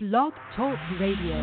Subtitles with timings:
[0.00, 1.34] Blog Talk Radio.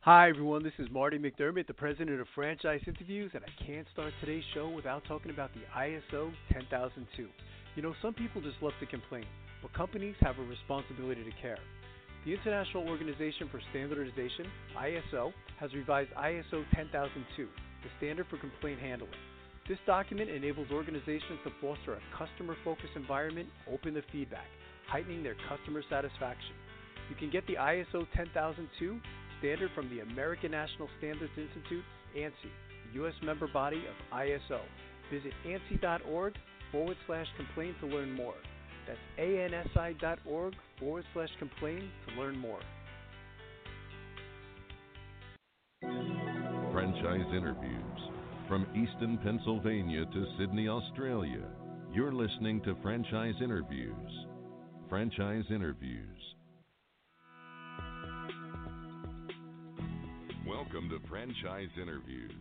[0.00, 0.62] Hi, everyone.
[0.62, 4.68] This is Marty McDermott, the president of Franchise Interviews, and I can't start today's show
[4.68, 7.28] without talking about the ISO 10002.
[7.76, 9.24] You know, some people just love to complain,
[9.62, 11.60] but companies have a responsibility to care.
[12.26, 14.44] The International Organization for Standardization,
[14.76, 19.08] ISO, has revised ISO 10002, the standard for complaint handling.
[19.66, 24.46] This document enables organizations to foster a customer focused environment open to feedback,
[24.86, 26.52] heightening their customer satisfaction.
[27.08, 29.00] You can get the ISO 10002
[29.38, 32.50] standard from the American National Standards Institute, ANSI,
[32.94, 33.14] U.S.
[33.22, 34.60] member body of ISO.
[35.10, 36.34] Visit ANSI.org
[36.70, 38.34] forward slash complain to learn more.
[38.86, 42.60] That's ANSI.org forward slash complain to learn more.
[46.70, 48.13] Franchise interviews
[48.48, 51.44] from Easton, Pennsylvania to Sydney, Australia.
[51.92, 53.94] You're listening to Franchise Interviews.
[54.88, 56.18] Franchise Interviews.
[60.46, 62.32] Welcome to Franchise Interviews.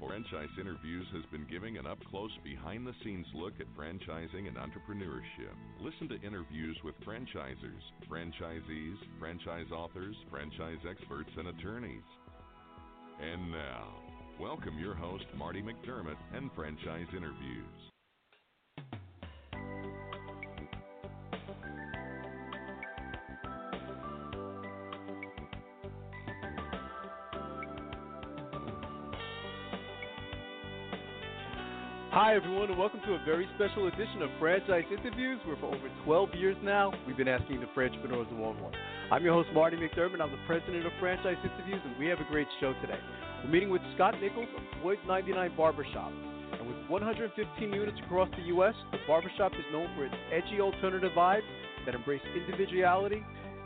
[0.00, 4.56] Franchise Interviews has been giving an up close, behind the scenes look at franchising and
[4.56, 5.52] entrepreneurship.
[5.78, 12.08] Listen to interviews with franchisers, franchisees, franchise authors, franchise experts, and attorneys.
[13.20, 14.09] And now,
[14.40, 17.66] welcome your host, Marty McDermott, and Franchise Interviews.
[32.12, 35.90] Hi, everyone, and welcome to a very special edition of Franchise Interviews, where for over
[36.04, 38.72] 12 years now, we've been asking the entrepreneurs the one one.
[39.10, 40.22] I'm your host, Marty McDermott.
[40.22, 42.94] I'm the president of Franchise Interviews, and we have a great show today.
[43.42, 46.12] We're meeting with Scott Nichols of Floyd's 99 Barbershop.
[46.54, 51.10] And with 115 units across the U.S., the barbershop is known for its edgy alternative
[51.18, 51.42] vibe
[51.86, 53.18] that embraces individuality,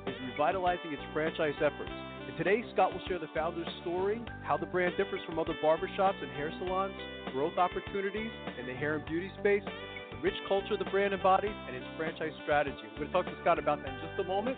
[0.09, 1.93] is revitalizing its franchise efforts.
[1.93, 6.25] And today, Scott will share the founder's story, how the brand differs from other barbershops
[6.25, 6.97] and hair salons,
[7.37, 9.65] growth opportunities in the hair and beauty space,
[10.09, 12.89] the rich culture the brand embodies, and its franchise strategy.
[12.97, 14.57] We're going to talk to Scott about that in just a moment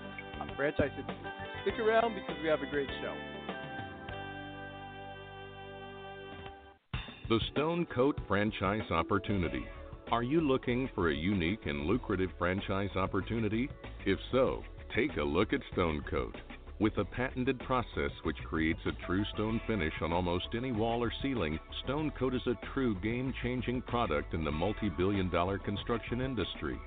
[0.56, 0.90] Franchise.
[1.62, 3.14] Stick around because we have a great show.
[7.28, 9.64] The Stone Coat Franchise Opportunity.
[10.12, 13.68] Are you looking for a unique and lucrative franchise opportunity?
[14.04, 14.62] If so,
[14.94, 16.36] take a look at Stone Coat.
[16.78, 21.10] With a patented process which creates a true stone finish on almost any wall or
[21.22, 26.20] ceiling, Stone Coat is a true game changing product in the multi billion dollar construction
[26.20, 26.78] industry.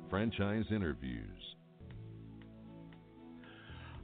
[0.09, 1.43] Franchise Interviews.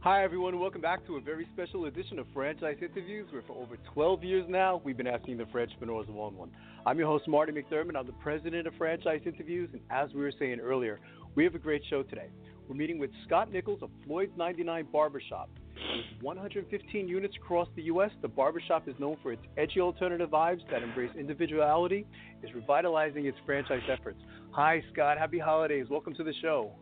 [0.01, 3.77] Hi, everyone, welcome back to a very special edition of Franchise Interviews, where for over
[3.95, 6.51] 12 years now, we've been asking the entrepreneurs one one.
[6.85, 7.97] I'm your host, Marty McDermott.
[7.97, 10.99] I'm the president of Franchise Interviews, and as we were saying earlier,
[11.37, 12.31] we have a great show today.
[12.69, 15.49] We're meeting with Scott Nichols of Floyd's 99 Barbershop.
[15.77, 20.61] With 115 units across the U.S., the barbershop is known for its edgy alternative vibes
[20.71, 22.07] that embrace individuality,
[22.43, 24.19] is revitalizing its franchise efforts.
[24.53, 25.19] Hi, Scott.
[25.19, 25.87] Happy holidays.
[25.91, 26.73] Welcome to the show.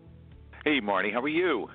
[0.65, 1.11] Hey, Marty.
[1.11, 1.69] How are you?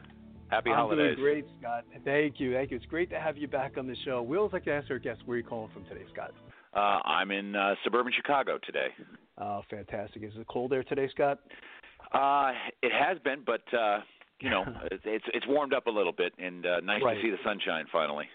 [0.47, 1.15] Happy I'm holidays.
[1.15, 1.85] doing great, Scott.
[2.03, 2.53] Thank you.
[2.53, 2.77] Thank you.
[2.77, 4.21] It's great to have you back on the show.
[4.23, 6.31] We always like to ask our guests where you're calling from today, Scott.
[6.73, 8.87] Uh, I'm in uh, suburban Chicago today.
[9.37, 10.23] Oh, fantastic.
[10.23, 11.39] Is it cold there today, Scott?
[12.13, 12.51] Uh,
[12.81, 13.99] it has been, but uh,
[14.41, 17.15] you know, it's it's warmed up a little bit, and uh, nice Right.
[17.15, 18.25] to see the sunshine finally.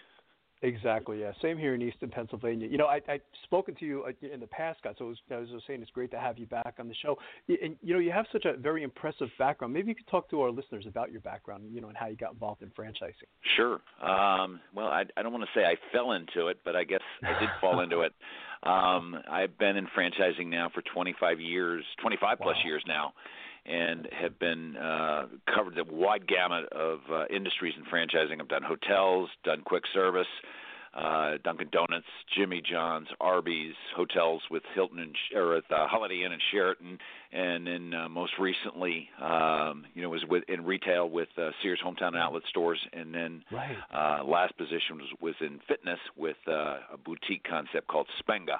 [0.61, 1.19] Exactly.
[1.21, 1.31] Yeah.
[1.41, 2.67] Same here in Easton, Pennsylvania.
[2.67, 4.95] You know, I, I've spoken to you uh, in the past, Scott.
[4.97, 7.17] So it was, I was saying it's great to have you back on the show.
[7.47, 9.73] And you know, you have such a very impressive background.
[9.73, 12.15] Maybe you could talk to our listeners about your background, you know, and how you
[12.15, 13.27] got involved in franchising.
[13.55, 13.79] Sure.
[14.01, 17.01] Um, well, I, I don't want to say I fell into it, but I guess
[17.21, 18.13] I did fall into it.
[18.63, 23.13] Um, I've been in franchising now for 25 years, 25 plus years now,
[23.65, 28.39] and have been uh, covered the wide gamut of uh, industries in franchising.
[28.39, 30.27] I've done hotels, done quick service,
[30.93, 32.05] uh, Dunkin' Donuts,
[32.37, 36.97] Jimmy John's, Arby's, hotels with Hilton and or with uh, Holiday Inn and Sheraton,
[37.33, 41.81] and then uh, most recently, um, you know, was with in retail with uh, Sears
[41.85, 43.75] Hometown Outlet stores, and then Right.
[43.93, 48.59] uh, last position was, was in fitness with uh, a boutique concept called Spenga,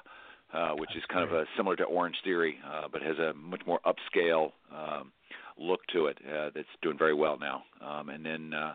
[0.54, 3.62] uh, which is kind of a, similar to Orange Theory, uh, but has a much
[3.66, 5.12] more upscale um,
[5.58, 7.64] look to it uh, that's doing very well now.
[7.82, 8.74] Um, and then uh,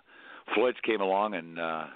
[0.55, 1.87] Floyd's came along and uh, uh,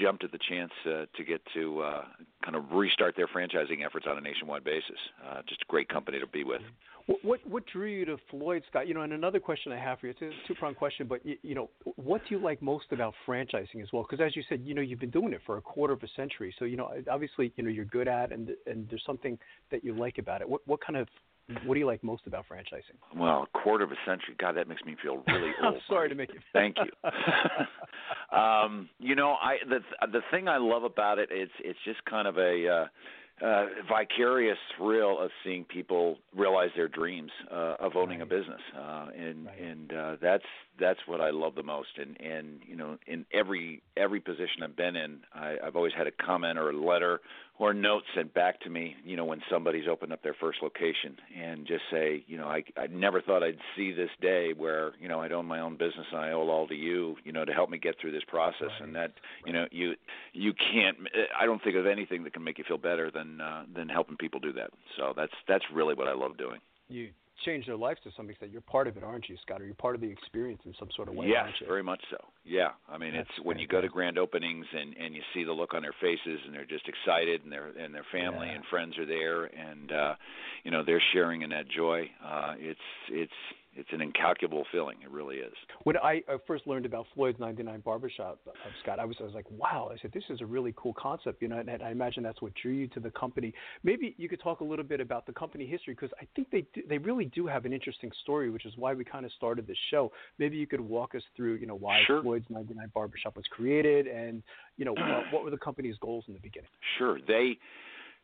[0.00, 2.04] jumped at the chance uh, to get to uh,
[2.44, 4.98] kind of restart their franchising efforts on a nationwide basis.
[5.26, 6.60] Uh, just a great company to be with.
[6.60, 6.70] What,
[7.22, 8.88] what what drew you to Floyd, Scott?
[8.88, 10.14] You know, and another question I have for you.
[10.18, 13.14] It's a two pronged question, but you, you know, what do you like most about
[13.26, 14.04] franchising as well?
[14.08, 16.08] Because as you said, you know, you've been doing it for a quarter of a
[16.16, 16.54] century.
[16.58, 19.38] So you know, obviously, you know, you're good at, and and there's something
[19.70, 20.48] that you like about it.
[20.48, 21.06] What what kind of
[21.64, 22.98] what do you like most about franchising?
[23.14, 24.34] Well, a quarter of a century.
[24.38, 25.74] God, that makes me feel really old.
[25.74, 26.40] I'm sorry to make you.
[26.52, 26.76] Feel thank
[28.34, 28.36] you.
[28.36, 29.78] um, you know, I the
[30.10, 32.84] the thing I love about it is it's just kind of a uh,
[33.42, 39.08] uh, vicarious thrill of seeing people realize their dreams uh, of owning a business, uh,
[39.16, 39.60] and Right.
[39.60, 40.44] and uh, that's
[40.80, 41.98] that's what I love the most.
[41.98, 46.06] And and you know, in every every position I've been in, I, I've always had
[46.06, 47.20] a comment or a letter
[47.58, 48.96] or a note sent back to me.
[49.04, 52.64] You know, when somebody's opened up their first location, and just say, you know, I
[52.76, 56.06] I never thought I'd see this day where you know I'd own my own business
[56.10, 58.24] and I owe it all to you, you know, to help me get through this
[58.26, 58.68] process.
[58.78, 58.82] Right.
[58.82, 59.12] And that
[59.44, 59.94] you know you
[60.32, 60.96] you can't.
[61.38, 64.16] I don't think of anything that can make you feel better than uh, than helping
[64.16, 64.70] people do that.
[64.96, 66.60] So that's that's really what I love doing.
[66.88, 67.10] You
[67.44, 68.52] change their lives to some extent.
[68.52, 69.60] You're part of it, aren't you, Scott?
[69.60, 72.16] Or you're part of the experience in some sort of way, yes, very much so.
[72.44, 75.44] Yeah, I mean, That's it's when you go to grand openings and and you see
[75.44, 78.54] the look on their faces and they're just excited and their and their family Yeah.
[78.56, 80.14] and friends are there and uh
[80.64, 82.10] you know they're sharing in that joy.
[82.24, 82.80] Uh it's
[83.10, 83.32] it's
[83.76, 84.96] it's an incalculable feeling.
[85.02, 85.52] It really is.
[85.84, 88.50] When I uh, first learned about Floyd's 99 Barbershop, uh,
[88.82, 89.90] Scott, I was I was like, wow.
[89.92, 92.52] I said, this is a really cool concept, you know, and, I imagine that's what
[92.60, 93.52] drew you to the company.
[93.84, 96.64] Maybe you could talk a little bit about the company history because I think they
[96.74, 99.66] do, they really do have an interesting story, which is why we kind of started
[99.66, 100.10] this show.
[100.38, 102.22] Maybe you could walk us through, you know, why Sure.
[102.22, 104.42] Floyd's 99 Barbershop was created, and
[104.76, 106.68] you know, uh, what were the company's goals in the beginning.
[106.98, 107.18] Sure.
[107.26, 107.58] They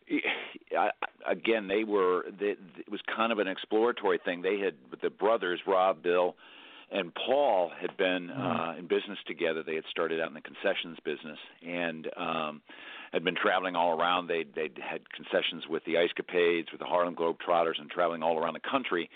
[0.78, 0.90] I,
[1.26, 2.24] again, they were.
[2.38, 4.42] They, it was kind of an exploratory thing.
[4.42, 6.34] They had the brothers, Rob, Bill,
[6.90, 9.62] and Paul had been uh, in business together.
[9.62, 12.62] They had started out in the concessions business and um,
[13.12, 14.28] had been traveling all around.
[14.28, 18.38] They they had concessions with the Ice Capades, with the Harlem Globetrotters, and traveling all
[18.38, 19.08] around the country,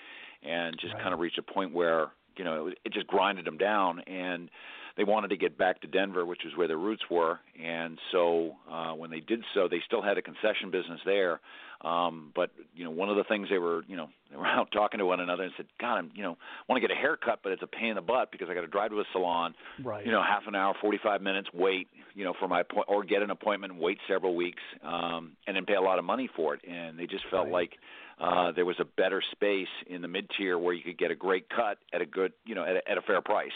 [0.42, 1.02] and just Right.
[1.02, 4.00] kind of reached a point where you know it, was- it just grinded them down
[4.00, 4.50] and
[4.96, 8.56] they wanted to get back to Denver, which was where their roots were, and so
[8.70, 11.40] uh, when they did so, they still had a concession business there.
[11.82, 14.70] Um, but you know, one of the things they were, you know, they were out
[14.72, 16.36] talking to one another and said, "God, I'm, you know,
[16.68, 18.62] want to get a haircut, but it's a pain in the butt because I got
[18.62, 19.54] to drive to a salon,
[19.84, 20.04] Right.
[20.04, 23.22] you know, half an hour, 45 minutes, wait, you know, for my appoint or get
[23.22, 26.54] an appointment, and wait several weeks, um, and then pay a lot of money for
[26.54, 26.62] it.
[26.66, 27.52] And they just felt Right.
[27.52, 27.78] like
[28.18, 31.14] uh, there was a better space in the mid tier where you could get a
[31.14, 33.52] great cut at a good, you know, at a, at a fair price.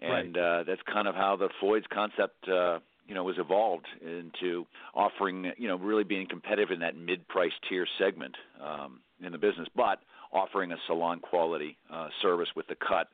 [0.00, 4.66] And uh, that's kind of how the Floyd's concept, uh, you know, was evolved into
[4.94, 9.68] offering, you know, really being competitive in that mid-price tier segment um, in the business,
[9.74, 9.98] but
[10.32, 13.08] offering a salon quality uh, service with the cut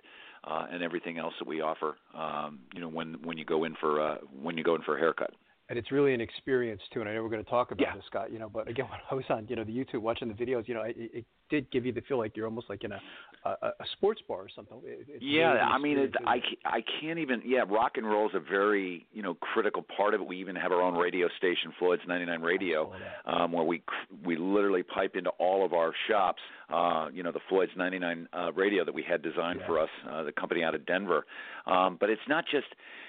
[0.45, 1.97] uh, and everything else that we offer.
[2.15, 4.97] Um, you know, when when you go in for uh, when you go in for
[4.97, 5.33] a haircut.
[5.69, 7.01] And it's really an experience too.
[7.01, 7.95] And I know we're going to talk about Yeah.
[7.97, 8.33] this, Scott.
[8.33, 10.67] You know, but again, when I was on, you know, the YouTube watching the videos,
[10.69, 13.01] you know, it, it did give you the feel like you're almost like in a
[13.45, 14.79] a, a sports bar or something.
[14.85, 16.59] It, Yeah, really I mean, it, I isn't it?
[16.65, 17.43] ca- I can't even.
[17.45, 20.27] Yeah, rock and roll is a very you know critical part of it.
[20.27, 22.93] We even have our own radio station, Floyd's 99 Radio,
[23.27, 23.83] um, where we
[24.25, 26.43] we literally pipe into all of our shops.
[26.69, 29.67] Uh, you know, the Floyd's 99 uh, radio that we had designed Yeah.
[29.69, 31.25] for us, uh, the company out of Denver.
[31.67, 32.67] Um, but it's not just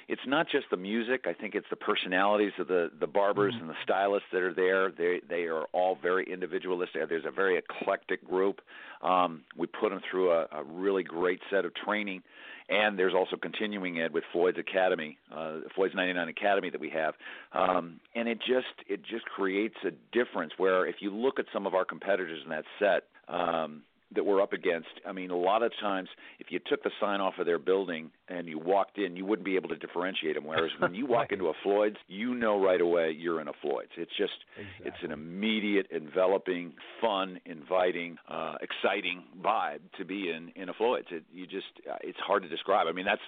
[0.08, 1.26] it's not just the music.
[1.28, 3.62] I think it's the personalities of the the barbers Mm-hmm.
[3.62, 4.92] and the stylists that are there.
[4.92, 7.10] They they are all very individualistic.
[7.10, 8.62] There's a very eclectic group.
[9.02, 12.24] Um, we put them through a, a really great set of training,
[12.70, 17.14] and there's also continuing ed with Floyd's Academy, uh, Floyd's 99 Academy that we have,
[17.54, 20.54] um, and it just it just creates a difference.
[20.58, 23.84] Where if you look at some of our competitors in that set, um,
[24.16, 26.08] that we're up against, I mean, a lot of times
[26.40, 29.46] if you took the sign off of their building and you walked in, you wouldn't
[29.46, 30.46] be able to differentiate them.
[30.46, 31.32] Whereas when you walk right.
[31.34, 33.92] into a Floyd's, you know right away you're in a Floyd's.
[33.98, 34.88] It's just exactly.
[34.88, 41.08] it's an immediate, enveloping, fun, inviting, uh, exciting vibe to be in in a Floyd's.
[41.12, 42.88] It, you just uh, it's hard to describe.
[42.88, 43.22] I mean, that's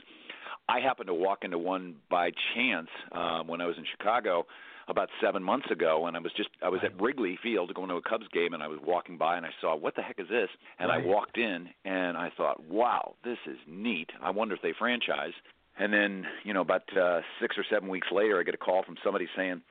[0.70, 4.46] I happened to walk into one by chance um, when I was in Chicago
[4.90, 6.92] about seven months ago, and I was just I was right.
[6.92, 9.52] at Wrigley Field going to a Cubs game, and I was walking by and I
[9.62, 10.50] saw what the heck is this?
[10.80, 11.04] And right.
[11.04, 14.10] I walked in and I thought, wow, this is neat.
[14.22, 15.34] I wonder if they franchise.
[15.82, 18.84] And then, you know, about uh, six or seven weeks later, I get a call
[18.84, 19.62] from somebody saying,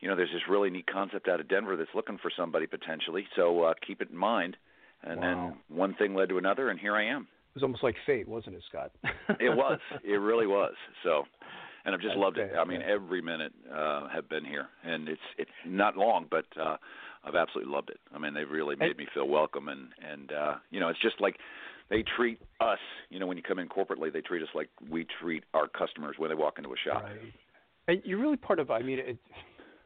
[0.00, 3.26] you know, there's this really neat concept out of Denver that's looking for somebody potentially.
[3.36, 4.56] So uh, keep it in mind.
[5.02, 5.26] And wow.
[5.26, 7.22] then one thing led to another, and here I am.
[7.22, 8.92] It was almost like fate, wasn't it, Scott?
[9.40, 9.78] it was.
[10.04, 10.74] It really was.
[11.04, 11.24] So
[11.88, 12.52] and I've just That's loved it.
[12.54, 16.76] I mean, every minute uh, have been here, and it's it's not long, but uh,
[17.24, 17.98] I've absolutely loved it.
[18.14, 21.18] I mean, they've really made me feel welcome, and and uh, you know, it's just
[21.18, 21.36] like
[21.88, 22.78] they treat us.
[23.08, 26.16] You know, when you come in corporately, they treat us like we treat our customers
[26.18, 27.04] when they walk into a shop.
[27.04, 27.18] Right.
[27.88, 28.70] And you're really part of.
[28.70, 29.18] I mean, it's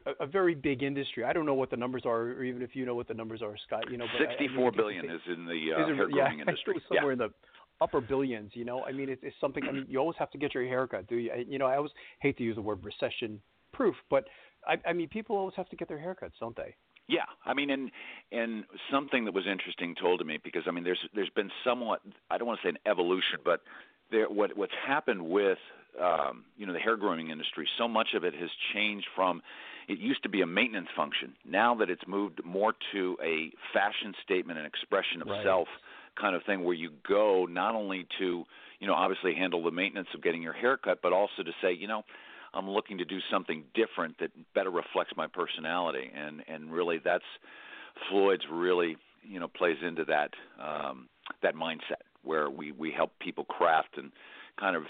[0.05, 1.23] a, a very big industry.
[1.23, 3.41] I don't know what the numbers are, or even if you know what the numbers
[3.41, 3.89] are, Scott.
[3.89, 6.73] You know, but I- I mean, billion is in the uh, hair yeah, grooming industry.
[6.75, 7.29] I think somewhere in the
[7.83, 8.51] upper billions.
[8.53, 9.63] You know, I mean, it's, it's something.
[9.69, 11.31] I mean, you always have to get your haircut, do you?
[11.31, 13.41] I- You know, I always hate to use the word recession
[13.73, 14.23] proof, but
[14.67, 16.75] I, I mean, people always have to get their haircuts, don't they?
[17.07, 17.91] Yeah, I mean, and
[18.31, 21.99] and something that was interesting told to me because I mean, there's there's been somewhat
[22.31, 23.59] I don't want to say an evolution, but
[24.11, 25.57] there what what's happened with
[26.01, 27.67] um, you know the hair grooming industry.
[27.77, 29.41] So much of it has changed from
[29.89, 31.33] it used to be a maintenance function.
[31.45, 35.43] Now that it's moved more to a fashion statement and expression of Right.
[35.43, 35.67] self
[36.19, 38.43] kind of thing, where you go not only to
[38.79, 41.71] you know obviously handle the maintenance of getting your hair cut, but also to say
[41.73, 42.03] you know
[42.53, 47.23] I'm looking to do something different that better reflects my personality, and and really that's
[48.09, 51.07] Floyd's really you know plays into that um,
[51.41, 54.11] that mindset where we we help people craft and
[54.59, 54.83] kind of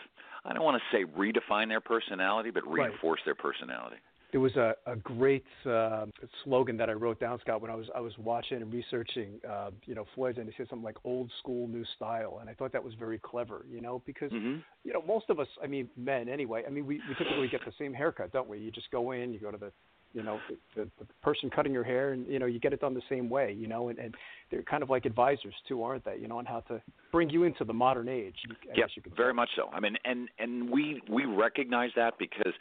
[0.45, 2.89] I don't want to say redefine their personality, but Right.
[2.89, 3.97] reinforce their personality.
[4.33, 6.07] There was a, a great uh,
[6.43, 9.69] slogan that I wrote down, Scott, when I was I was watching and researching, uh,
[9.85, 12.71] you know, Floyd's, and it said something like "old school, new style," and I thought
[12.73, 15.87] that was very clever, you know, because hmm you know most of us, I mean,
[15.95, 18.57] men anyway, I mean, we, we typically get the same haircut, don't we?
[18.57, 19.71] You just go in, you go to the,
[20.15, 20.41] you know,
[20.75, 23.29] the, the person cutting your hair, and you know, you get it done the same
[23.29, 24.15] way, you know, and, and
[24.49, 26.17] they're kind of like advisors too, aren't they?
[26.19, 28.35] You know, on how to bring you into the modern age.
[28.49, 29.35] I Yep, guess you could very say.
[29.35, 29.69] much so.
[29.71, 32.53] I mean, and and we we recognize that because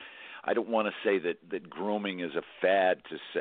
[0.45, 3.41] I don't want to say that that grooming is a fad to say,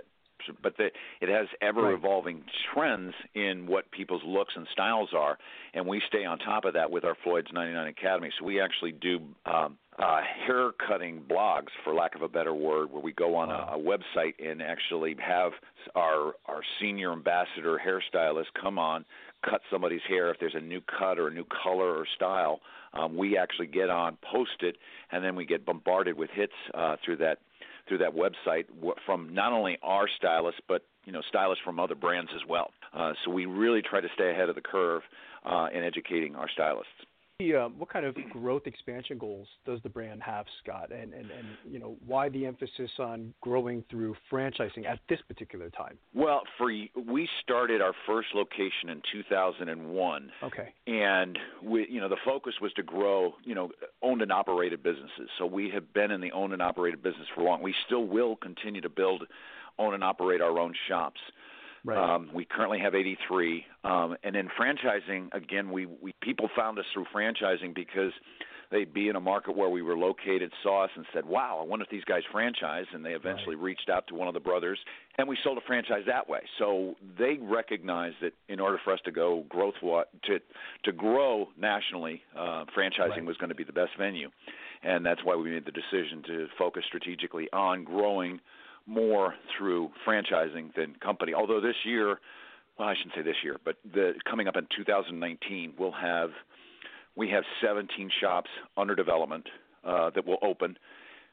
[0.63, 0.91] but that
[1.21, 2.43] it has ever evolving
[2.73, 5.37] trends in what people's looks and styles are,
[5.75, 8.31] and we stay on top of that with our Floyd's 99 Academy.
[8.39, 9.19] So we actually do.
[9.45, 13.49] Um, uh, hair cutting blogs, for lack of a better word, where we go on
[13.49, 13.69] Wow.
[13.73, 15.51] a, a website and actually have
[15.95, 19.05] our our senior ambassador hairstylist come on,
[19.47, 22.59] cut somebody's hair if there's a new cut or a new color or style.
[22.93, 24.77] Um, we actually get on, post it,
[25.11, 27.39] and then we get bombarded with hits uh, through that
[27.87, 28.65] through that website
[29.05, 32.71] from not only our stylists but you know stylists from other brands as well.
[32.93, 35.01] Uh, so we really try to stay ahead of the curve
[35.45, 36.91] uh, in educating our stylists.
[37.41, 40.91] The, uh, what kind of growth expansion goals does the brand have, Scott?
[40.91, 45.69] And, and, and you know, why the emphasis on growing through franchising at this particular
[45.69, 45.97] time?
[46.13, 50.31] Well, for we started our first location in 2001.
[50.43, 50.73] Okay.
[50.87, 53.69] and we you know the focus was to grow you know
[54.01, 57.43] owned and operated businesses so we have been in the owned and operated business for
[57.43, 59.23] long we still will continue to build
[59.79, 61.19] own and operate our own shops
[61.83, 62.15] Right.
[62.15, 66.85] um, we currently have 83 um, and in franchising again we, we people found us
[66.93, 68.11] through franchising because
[68.71, 71.65] they'd be in a market where we were located saw us and said wow i
[71.65, 74.79] wonder if these guys franchise and they eventually reached out to one of the brothers
[75.17, 76.39] and we sold a franchise that way.
[76.57, 80.39] So they recognized that in order for us to go growth to
[80.83, 83.25] to grow nationally, uh, franchising Right.
[83.25, 84.29] was going to be the best venue,
[84.83, 88.39] and that's why we made the decision to focus strategically on growing
[88.85, 91.33] more through franchising than company.
[91.33, 92.19] Although this year,
[92.77, 96.31] well, I shouldn't say this year, but the coming up in 2019, we'll have
[97.15, 99.47] we have 17 shops under development
[99.83, 100.77] uh, that will open.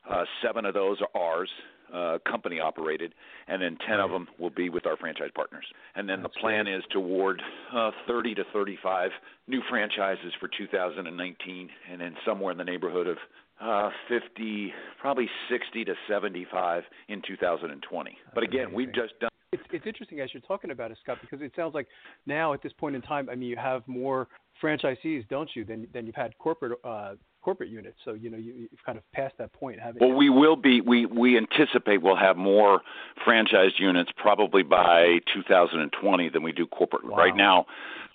[0.08, 1.50] Uh, seven of those are ours,
[1.92, 3.14] uh, company operated,
[3.46, 5.64] and then 10 of them will be with our franchise partners.
[5.94, 6.76] And then That's the plan great.
[6.76, 7.42] is to award
[7.74, 9.10] uh, 30 to 35
[9.46, 13.18] new franchises for 2019, and then somewhere in the neighborhood of
[13.60, 18.18] uh, 50, probably 60 to 75 in 2020.
[18.34, 19.30] but That's again, we've just done.
[19.52, 21.86] It's, it's interesting as you're talking about it, Scott, because it sounds like
[22.26, 24.28] now at this point in time, I mean, you have more
[24.62, 27.14] franchisees, don't you, than than you've had corporate uh,
[27.48, 27.96] corporate units.
[28.04, 29.78] So you know you, you've kind of passed that point.
[30.00, 30.82] Well, we will be.
[30.82, 32.82] We we anticipate we'll have more
[33.26, 37.04] franchised units probably by 2020 than we do corporate.
[37.04, 37.16] Wow.
[37.16, 37.64] Right now,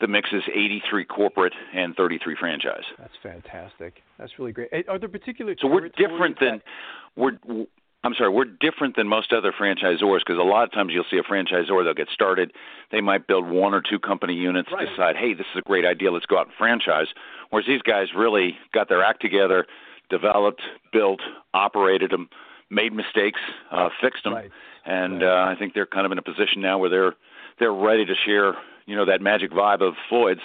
[0.01, 2.83] the mix is 83 corporate and 33 franchise.
[2.99, 4.03] That's fantastic.
[4.19, 4.69] That's really great.
[4.87, 6.61] Are there particular So we're different than
[7.15, 7.65] that- we're.
[8.03, 11.17] I'm sorry, we're different than most other franchisors because a lot of times you'll see
[11.17, 12.51] a franchisor they'll get started,
[12.91, 14.89] they might build one or two company units, Right.
[14.89, 17.07] decide, hey, this is a great idea, let's go out and franchise.
[17.49, 19.65] Whereas these guys really got their act together,
[20.09, 21.21] developed, built,
[21.53, 22.29] operated them,
[22.69, 23.39] made mistakes,
[23.71, 24.51] uh, fixed them, Right.
[24.85, 25.47] and Right.
[25.47, 27.13] uh, I think they're kind of in a position now where they're
[27.59, 28.55] they're ready to share,
[28.87, 30.41] you know, that magic vibe of Floyd's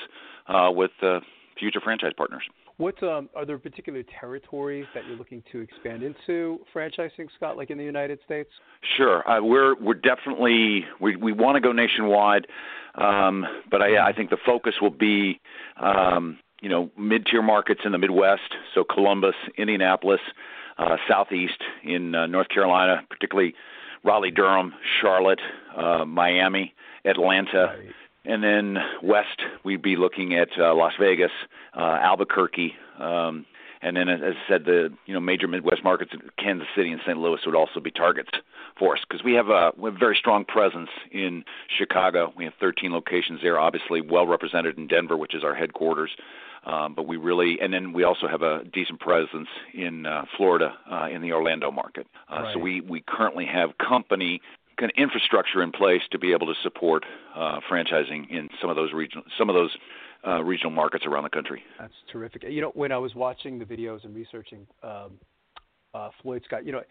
[0.47, 1.21] uh, with uh,
[1.59, 2.43] future franchise partners.
[2.79, 7.71] What um, are there particular territories that you're looking to expand into franchising, Scott, like
[7.71, 8.51] in the United States?
[8.97, 12.47] Sure, uh, we're we're definitely we we want to go nationwide,
[12.95, 15.41] um, but I I think the focus will be
[15.83, 20.21] um, you know mid tier markets in the Midwest, so Columbus, Indianapolis,
[20.79, 23.55] uh, Southeast in uh, North Carolina, particularly
[24.05, 25.41] Raleigh, Durham, Charlotte,
[25.77, 27.75] uh, Miami, Atlanta.
[27.77, 27.95] Right.
[28.29, 31.31] And then west, we'd be looking at uh, Las Vegas,
[31.75, 33.47] uh, Albuquerque, um,
[33.81, 37.17] and then, as I said, the you know major Midwest markets, Kansas City and St.
[37.17, 38.31] Louis would also be targets
[38.79, 42.33] for us because we have a we have a very strong presence in Chicago.
[42.37, 46.11] We have 13 locations there, obviously well represented in Denver, which is our headquarters.
[46.67, 50.75] Um, but we really, and then we also have a decent presence in uh, Florida,
[50.91, 52.09] uh, in the Orlando market.
[52.29, 54.43] Uh, So we we currently have company
[54.79, 57.05] kind of infrastructure in place to be able to support
[57.35, 59.77] uh, franchising in some of those regional some of those
[60.27, 61.63] uh, regional markets around the country.
[61.79, 62.45] That's terrific.
[62.49, 65.13] You know, when I was watching the videos and researching um,
[65.95, 66.83] uh, Floyd Scott, you know,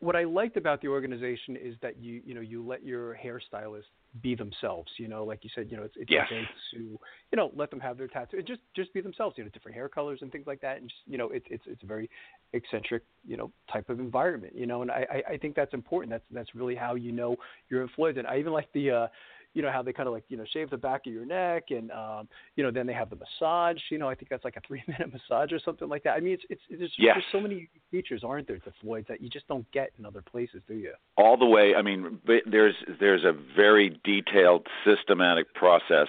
[0.00, 3.84] what I liked about the organization is that you, you know, you let your hairstylist
[4.22, 4.90] be themselves.
[4.98, 6.26] You know, like you said, you know, it's, it's Yes.
[6.30, 9.36] okay to, you know, let them have their tattoo and just just be themselves.
[9.36, 11.64] You know, different hair colors and things like that, and just, you know, it's it's
[11.66, 12.08] it's a very
[12.52, 14.54] eccentric, you know, type of environment.
[14.56, 16.10] You know, and I I I think that's important.
[16.12, 17.36] That's that's really how you know
[17.68, 18.16] you're in Floyd.
[18.18, 18.90] And I even like the.
[18.90, 19.06] uh
[19.54, 21.64] you know how they kind of like you know shave the back of your neck
[21.70, 24.56] and um you know then they have the massage you know i think that's like
[24.56, 27.14] a three minute massage or something like that i mean it's it's there's, Yes.
[27.16, 30.22] there's so many features aren't there to floyd's that you just don't get in other
[30.22, 31.74] places do you all the way.
[31.74, 32.18] I mean,
[32.50, 36.06] there's there's a very detailed, systematic process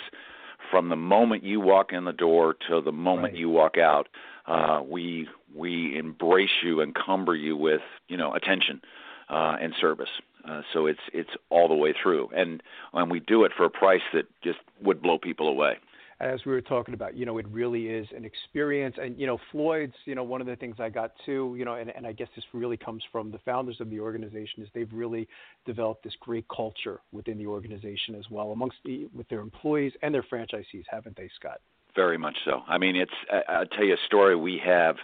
[0.69, 3.35] from the moment you walk in the door to the moment Right.
[3.35, 4.07] you walk out.
[4.45, 8.81] Uh, we we embrace you, encumber you with you know attention
[9.29, 10.09] uh, and service.
[10.47, 12.61] Uh, so it's it's all the way through, and
[12.93, 15.77] and we do it for a price that just would blow people away.
[16.21, 18.95] as we were talking about, you know, it really is an experience.
[19.01, 21.73] And, you know, Floyd's, you know, one of the things I got too, you know,
[21.73, 24.91] and, and I guess this really comes from the founders of the organization is they've
[24.93, 25.27] really
[25.65, 30.13] developed this great culture within the organization as well amongst the, with their employees and
[30.13, 31.59] their franchisees, haven't they, Scott?
[31.95, 32.61] Very much so.
[32.69, 33.11] I mean, it's.
[33.29, 34.35] I, I'll tell you a story.
[34.35, 34.95] We have,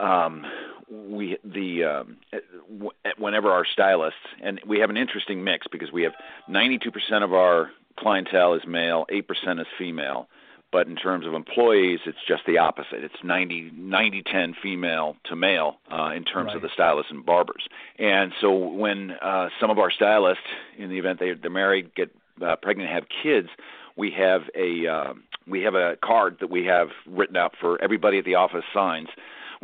[0.00, 0.44] um,
[0.90, 2.16] we the um,
[2.70, 6.12] w- whenever our stylists, and we have an interesting mix because we have
[6.48, 6.90] 92%
[7.22, 10.28] of our clientele is male, 8% is female.
[10.72, 13.04] But in terms of employees, it's just the opposite.
[13.04, 17.68] It's 90, 90 10 female to male uh, in terms of the stylists and barbers.
[17.98, 20.42] And so when uh, some of our stylists,
[20.76, 22.10] in the event they, they're married, get
[22.44, 23.48] uh, pregnant, have kids,
[23.96, 28.18] we have a um, we have a card that we have written out for everybody
[28.18, 29.08] at the office signs.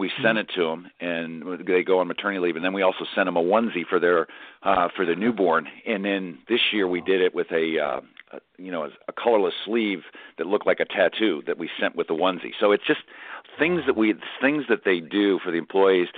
[0.03, 3.05] We send it to them, and they go on maternity leave, and then we also
[3.15, 4.27] send them a onesie for their
[4.65, 5.69] uh, for their newborn.
[5.87, 8.01] And then this year we did it with a, uh,
[8.33, 10.01] a you know a, a colorless sleeve
[10.39, 12.51] that looked like a tattoo that we sent with the onesie.
[12.59, 13.03] So it's just
[13.61, 16.09] things that we things that they do for the employees.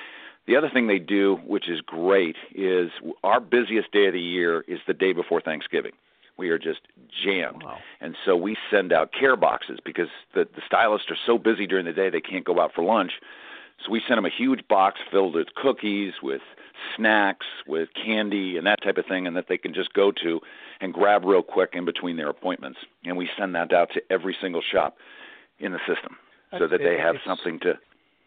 [0.47, 2.90] The other thing they do, which is great, is
[3.23, 5.92] our busiest day of the year is the day before Thanksgiving.
[6.38, 6.81] We are just
[7.23, 7.62] jammed.
[7.62, 7.79] Wow.
[8.01, 11.85] And so we send out care boxes because the, the stylists are so busy during
[11.85, 13.12] the day they can't go out for lunch.
[13.85, 16.43] So we send them a huge box filled with cookies, with
[16.97, 20.41] snacks, with candy, and that type of thing, and that they can just go to
[20.81, 22.79] and grab real quick in between their appointments.
[23.05, 24.97] And we send that out to every single shop
[25.59, 26.17] in the system
[26.59, 27.75] so that they have something to.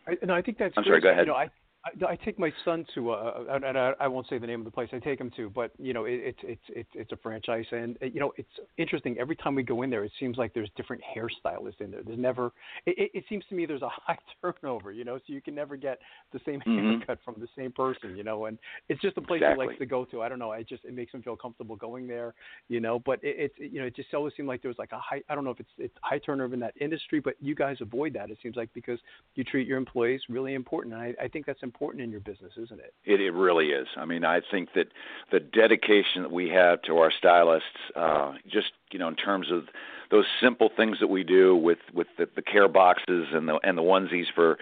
[0.07, 0.73] I, no, I think that's.
[0.77, 0.91] I'm great.
[0.91, 1.27] sorry, go ahead.
[1.27, 1.49] You know, I,
[1.87, 4.59] I, I take my son to, uh, and and I, I won't say the name
[4.59, 7.11] of the place I take him to, but you know, it, it's it's it's it's
[7.11, 9.17] a franchise, and uh, you know, it's interesting.
[9.19, 12.01] Every time we go in there, it seems like there's different hairstylists in there.
[12.03, 12.51] There's never.
[12.85, 15.55] It, it, it seems to me there's a high turnover, you know, so you can
[15.55, 15.99] never get
[16.33, 16.97] the same Mhm.
[16.99, 18.57] haircut from the same person, you know, and
[18.89, 20.21] it's just a place he likes to go to.
[20.21, 20.51] I don't know.
[20.51, 22.33] I just it makes him feel comfortable going there,
[22.67, 22.99] you know.
[22.99, 25.21] But it, it's you know, it just always seemed like there was like a high.
[25.29, 28.13] I don't know if it's it's high turnover in that industry, but you guys avoid
[28.13, 28.29] that.
[28.29, 28.99] It seems like because
[29.35, 32.51] you treat your employees really important, and I, I think that's important in your business,
[32.57, 32.93] isn't it?
[33.05, 33.87] It, it really is.
[33.95, 34.87] I mean, I think that
[35.31, 39.63] the dedication that we have to our stylists, uh, just you know, in terms of
[40.09, 43.77] those simple things that we do with with the, the care boxes and the and
[43.77, 44.57] the onesies for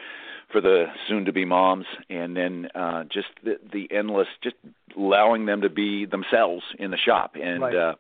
[0.51, 4.56] for the soon to be moms and then uh just the the endless just
[4.97, 7.75] allowing them to be themselves in the shop and Right.
[7.75, 7.95] uh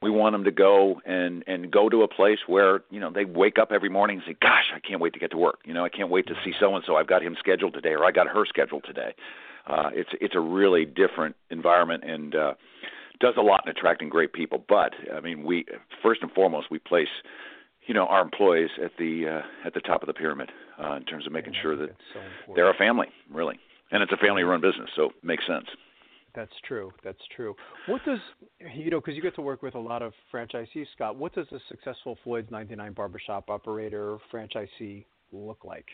[0.00, 3.24] we want them to go and and go to a place where you know they
[3.24, 5.60] wake up every morning and say gosh i can't wait to get to work.
[5.64, 7.90] You know i can't wait to see so and so i've got him scheduled today
[7.90, 9.14] or i got her scheduled today.
[9.66, 12.54] Uh it's it's a really different environment and uh
[13.20, 14.64] does a lot in attracting great people.
[14.68, 15.66] But i mean we
[16.02, 17.08] first and foremost we place
[17.86, 20.50] you know our employees at the uh, at the top of the pyramid
[20.82, 22.20] uh, in terms of making sure that so
[22.54, 23.58] they're a family really.
[23.90, 25.66] And it's a family run business so it makes sense
[26.38, 26.92] That's true.
[27.02, 27.56] That's true.
[27.88, 28.20] What does
[28.72, 29.00] you know?
[29.00, 31.16] Because you get to work with a lot of franchisees, Scott.
[31.16, 35.86] What does a successful Floyd's 99 barbershop operator franchisee look like?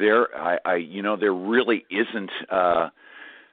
[0.00, 2.88] there I, I you know there really isn't uh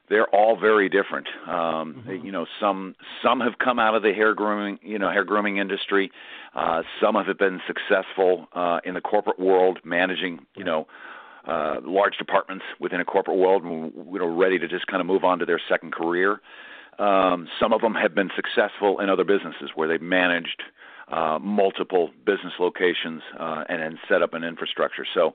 [0.10, 2.26] they're all very different um Mhm.
[2.26, 5.58] you know some some have come out of the hair grooming you know hair grooming
[5.58, 6.12] industry
[6.56, 10.88] uh some have been successful uh in the corporate world managing you know
[11.48, 15.08] uh large departments within a corporate world and you know ready to just kind of
[15.08, 16.42] move on to their second career
[17.00, 20.64] um some of them have been successful in other businesses where they've managed
[21.12, 25.34] uh multiple business locations uh and then set up an infrastructure so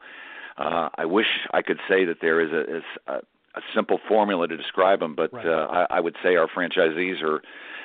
[0.58, 3.12] uh, I wish I could say that there is a, is a,
[3.54, 5.46] a simple formula to describe them, but Right.
[5.46, 7.42] uh, I, I would say our franchisees are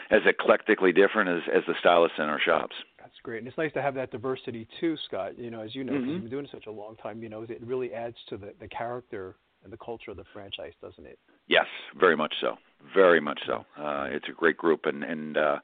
[0.10, 2.76] as eclectically different as, as the stylists in our shops.
[3.24, 5.38] Great, and it's nice to have that diversity too, Scott.
[5.38, 6.08] You know, as you know, Mhm.
[6.08, 7.24] you've been doing it such a long time.
[7.24, 10.74] You know, it really adds to the the character and the culture of the franchise,
[10.82, 11.18] doesn't it?
[11.48, 12.58] Yes, very much so.
[12.94, 13.66] Very much so.
[13.78, 15.60] Uh, it's a great group, and and uh,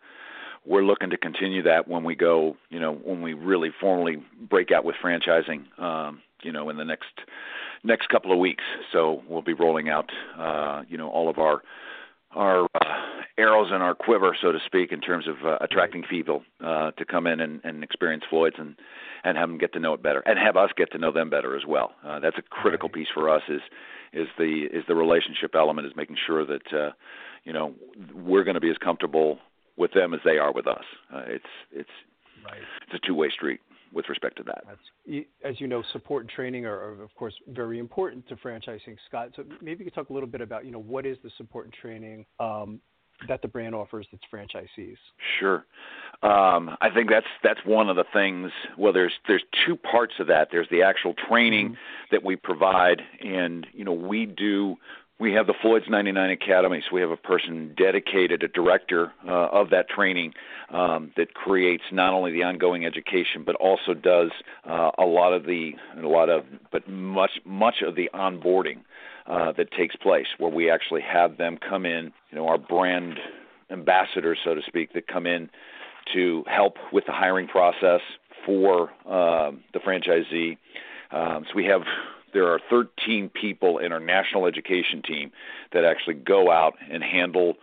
[0.66, 2.56] we're looking to continue that when we go.
[2.70, 5.78] You know, when we really formally break out with franchising.
[5.78, 7.12] Um, you know, in the next
[7.84, 8.64] next couple of weeks.
[8.92, 10.10] So we'll be rolling out.
[10.38, 11.62] Uh, you know, all of our
[12.36, 13.00] our uh,
[13.38, 17.06] arrows in our quiver, so to speak, in terms of uh, attracting people uh, to
[17.06, 18.76] come in and, and experience Floyd's and
[19.24, 21.30] and have them get to know it better, and have us get to know them
[21.30, 21.92] better as well.
[22.06, 22.94] Uh, that's a critical Right.
[22.96, 23.42] piece for us.
[23.50, 23.62] Is
[24.14, 26.92] is the is the relationship element is making sure that uh,
[27.44, 27.74] you know
[28.14, 29.40] we're going to be as comfortable
[29.78, 30.84] with them as they are with us.
[31.14, 31.90] Uh, it's it's
[32.46, 32.62] Right.
[32.84, 33.60] it's a two way street
[33.94, 34.64] with respect to that.
[34.68, 38.98] That's as you know, support and training are, are of course very important to franchising,
[39.08, 39.30] Scott.
[39.36, 41.66] So maybe you could talk a little bit about you know what is the support
[41.66, 42.80] and training um,
[43.28, 44.98] that the brand offers its franchisees.
[45.40, 45.66] Sure.
[46.22, 48.52] Um, I think that's that's one of the things.
[48.78, 50.50] Well, there's there's two parts of that.
[50.52, 51.78] There's the actual training
[52.12, 54.76] that we provide, and you know we do.
[55.20, 59.48] We have the Floyd's 99 Academy, so we have a person dedicated, a director uh,
[59.52, 60.34] of that training
[60.70, 64.32] um, that creates not only the ongoing education, but also does
[64.66, 68.78] uh, a lot of the, a lot of, but much much of the onboarding
[69.28, 73.20] uh, that takes place, where we actually have them come in, you know, our brand
[73.70, 75.50] ambassadors, so to speak, that come in
[76.14, 78.02] to help with the hiring process
[78.46, 80.58] for um, the franchisee.
[81.12, 81.82] Um, so we have
[82.34, 85.32] there are 13 people in our national education team
[85.72, 87.56] that actually go out and handle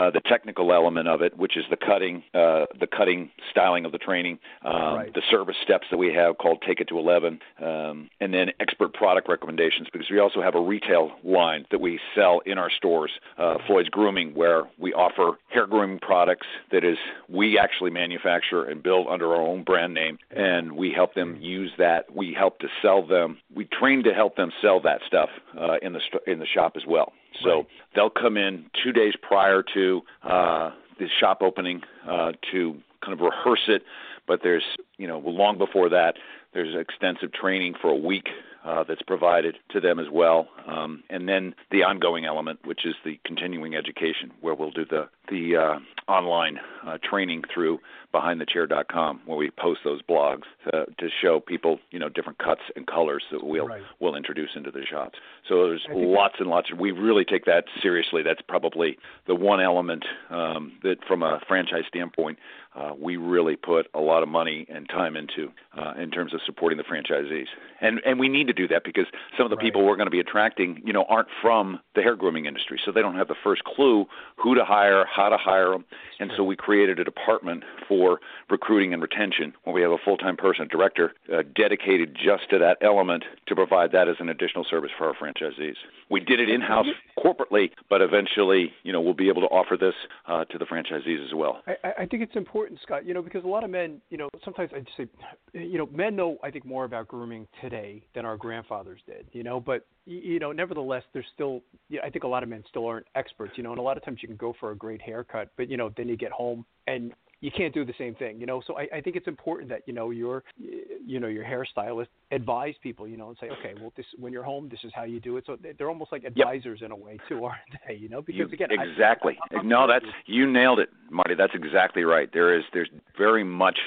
[0.00, 3.92] uh, the technical element of it, which is the cutting, uh, the cutting, styling of
[3.92, 5.14] the training, um, Right.
[5.14, 8.92] the service steps that we have called Take It to 11, um, and then expert
[8.94, 13.10] product recommendations because we also have a retail line that we sell in our stores,
[13.38, 18.82] uh, Floyd's Grooming, where we offer hair grooming products that is we actually manufacture and
[18.82, 22.14] build under our own brand name, and we help them use that.
[22.14, 23.38] We help to sell them.
[23.54, 26.76] We train to help them sell that stuff uh, in the st- in the shop
[26.76, 27.12] as well.
[27.42, 27.66] So Right.
[27.94, 33.20] they'll come in two days prior to uh, the shop opening uh, to kind of
[33.20, 33.82] rehearse it.
[34.26, 34.64] But there's,
[34.96, 36.16] you know, long before that,
[36.54, 38.28] there's extensive training for a week
[38.64, 42.94] uh, that's provided to them as well, um, and then the ongoing element, which is
[43.04, 47.78] the continuing education, where we'll do the the uh, online uh, training through
[48.12, 52.86] BehindTheChair.com, where we post those blogs to, to show people, you know, different cuts and
[52.86, 53.82] colors that we'll Right.
[54.00, 55.18] we'll introduce into the shops.
[55.48, 56.70] So there's lots and lots.
[56.70, 58.22] Of, we really take that seriously.
[58.22, 62.38] That's probably the one element um, that, from a franchise standpoint,
[62.74, 66.40] uh, we really put a lot of money and time into uh, in terms of
[66.44, 67.46] supporting the franchisees.
[67.80, 69.64] And and we need to do that because some of the Right.
[69.66, 72.92] people we're going to be attracting, you know, aren't from the hair grooming industry, so
[72.92, 75.84] they don't have the first clue who to hire, how to hire them.
[76.20, 80.36] And so we created a department for recruiting and retention where we have a full-time
[80.36, 84.64] person, a director, uh, dedicated just to that element to provide that as an additional
[84.68, 85.74] service for our franchisees.
[86.10, 86.86] We did it in-house
[87.18, 89.94] corporately, but eventually, you know, we'll be able to offer this
[90.26, 91.62] uh, to the franchisees as well.
[91.66, 93.04] I, I- think it's important, Scott.
[93.06, 95.06] You know, because a lot of men, you know, sometimes I just say,
[95.52, 99.26] you know, men know I think more about grooming today than our grandfathers did.
[99.32, 102.62] You know, but you know, nevertheless, there's still, yeah, I think a lot of men
[102.68, 103.54] still aren't experts.
[103.56, 105.70] You know, and a lot of times you can go for a great haircut, but
[105.70, 107.12] you know, then you get home and
[107.44, 108.62] you can't do the same thing, you know.
[108.66, 112.74] So I, I think it's important that you know your you know your hairstylist advise
[112.82, 115.20] people, you know, and say, okay, well, this when you're home, this is how you
[115.20, 115.44] do it.
[115.46, 116.88] So they're almost like advisors yep.
[116.88, 117.96] in a way too, aren't they?
[117.96, 119.36] You know, because you, again, exactly.
[119.54, 121.34] I, no, that's you nailed it, Marty.
[121.34, 122.30] That's exactly right.
[122.32, 123.78] There is there's very much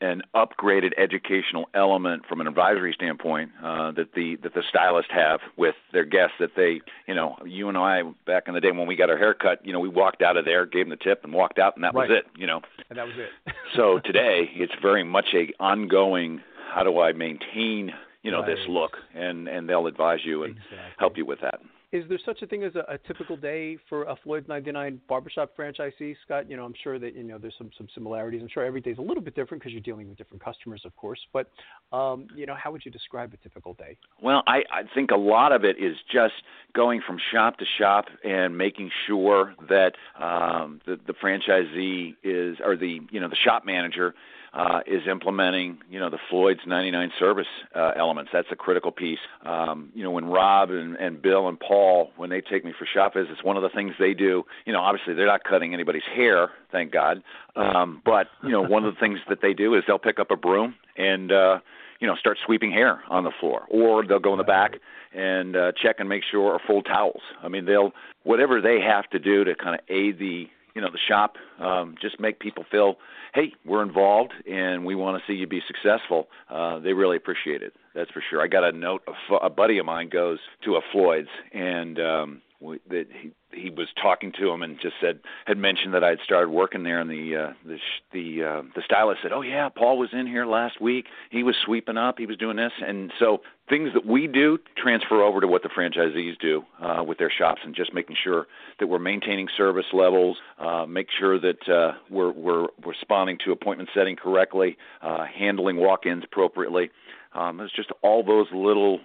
[0.00, 5.38] an upgraded educational element from an advisory standpoint uh, that the that the stylists have
[5.56, 6.34] with their guests.
[6.40, 9.18] That they, you know, you and I back in the day when we got our
[9.18, 11.60] hair cut, you know, we walked out of there, gave them the tip, and walked
[11.60, 12.08] out, and that right.
[12.08, 12.26] was it.
[12.36, 12.60] You know,
[13.04, 13.54] that was it.
[13.76, 16.40] so today, it's very much a ongoing.
[16.72, 18.46] How do I maintain, you know, right.
[18.46, 20.78] this look, and and they'll advise you and exactly.
[20.98, 21.60] help you with that.
[21.94, 25.56] Is there such a thing as a, a typical day for a Floyd's 99 barbershop
[25.56, 26.50] franchisee, Scott?
[26.50, 28.42] You know, I'm sure that you know there's some some similarities.
[28.42, 30.82] I'm sure every day is a little bit different because you're dealing with different customers,
[30.84, 31.20] of course.
[31.32, 31.48] But
[31.92, 33.96] um, you know, how would you describe a typical day?
[34.20, 36.34] Well, I, I think a lot of it is just
[36.74, 42.76] going from shop to shop and making sure that um, the, the franchisee is, or
[42.76, 44.16] the you know the shop manager
[44.54, 48.30] uh, is implementing, you know, the Floyd's 99 service uh, elements.
[48.32, 49.18] That's a critical piece.
[49.44, 52.86] Um, you know, when Rob and, and Bill and Paul, when they take me for
[52.86, 56.04] shop visits, one of the things they do, you know, obviously they're not cutting anybody's
[56.14, 57.22] hair, thank God.
[57.56, 60.30] Um, but you know, one of the things that they do is they'll pick up
[60.30, 61.58] a broom and uh,
[62.00, 64.76] you know start sweeping hair on the floor, or they'll go in the back
[65.12, 67.22] and uh, check and make sure or fold towels.
[67.42, 67.92] I mean, they'll
[68.24, 71.94] whatever they have to do to kind of aid the you know the shop um,
[72.00, 72.96] just make people feel
[73.34, 76.28] hey we're involved and we want to see you be successful.
[76.50, 78.42] Uh, they really appreciate it that's for sure.
[78.42, 82.42] I got a note a, a buddy of mine goes to a floyd's and um
[82.88, 86.50] that he he was talking to him and just said had mentioned that I'd started
[86.50, 87.78] working there and the uh the
[88.12, 91.06] the uh the stylist said, "Oh yeah, Paul was in here last week.
[91.30, 95.22] He was sweeping up, he was doing this." And so things that we do transfer
[95.22, 98.46] over to what the franchisees do uh with their shops and just making sure
[98.78, 103.88] that we're maintaining service levels, uh make sure that uh we're we're responding to appointment
[103.94, 106.90] setting correctly, uh handling walk-ins appropriately.
[107.34, 109.00] Um there's just all those little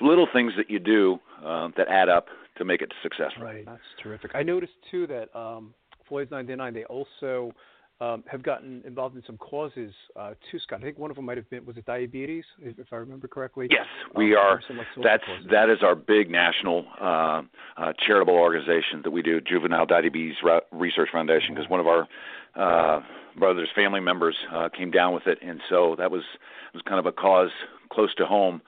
[0.00, 3.44] little things that you do uh, that add up to make it successful.
[3.44, 4.32] Right, that's terrific.
[4.34, 5.74] I noticed too that um,
[6.08, 7.52] Floyd's 99 they also
[8.00, 10.80] um, have gotten involved in some causes uh, too, Scott.
[10.80, 13.28] I think one of them might have been was it diabetes, if, if I remember
[13.28, 13.68] correctly.
[13.70, 13.86] Yes,
[14.16, 14.62] we um, are.
[15.02, 15.46] that's causes.
[15.50, 17.42] that is our big national uh,
[17.76, 20.34] uh, charitable organization that we do, Juvenile Diabetes
[20.72, 22.08] Research Foundation, because one of our
[22.56, 23.00] uh,
[23.38, 26.22] brothers' family members uh, came down with it, and so that was
[26.72, 27.50] was kind of a cause
[27.90, 28.60] close to home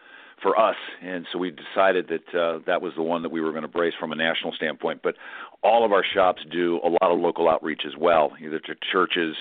[0.43, 3.51] for us, and so we decided that uh, that was the one that we were
[3.51, 5.01] going to brace from a national standpoint.
[5.03, 5.15] But
[5.63, 9.35] all of our shops do a lot of local outreach as well, either to churches,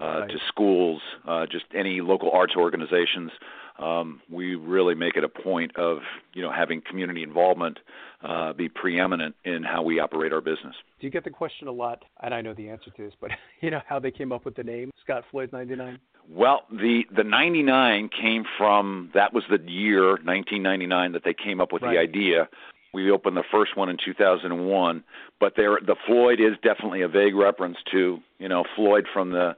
[0.00, 0.30] uh, Right.
[0.30, 3.30] to schools, uh, just any local arts organizations.
[3.78, 5.98] Um, we really make it a point of
[6.34, 7.78] you know having community involvement
[8.22, 10.74] uh, be preeminent in how we operate our business.
[11.00, 12.02] Do you get the question a lot?
[12.22, 14.54] And I know the answer to this, but you know how they came up with
[14.54, 15.98] the name Scott Floyd 99.
[16.32, 21.72] Well, the the 99 came from that was the year 1999 that they came up
[21.72, 21.94] with Right.
[21.94, 22.48] the idea.
[22.92, 25.04] We opened the first one in 2001,
[25.38, 29.56] but there the Floyd is definitely a vague reference to you know Floyd from the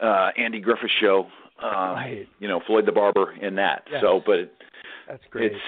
[0.00, 1.26] uh, Andy Griffith show.
[1.62, 2.28] Uh, Right.
[2.40, 3.84] You know Floyd the barber in that.
[3.90, 4.00] Yes.
[4.02, 4.52] So, but it,
[5.08, 5.52] That's great.
[5.52, 5.60] it's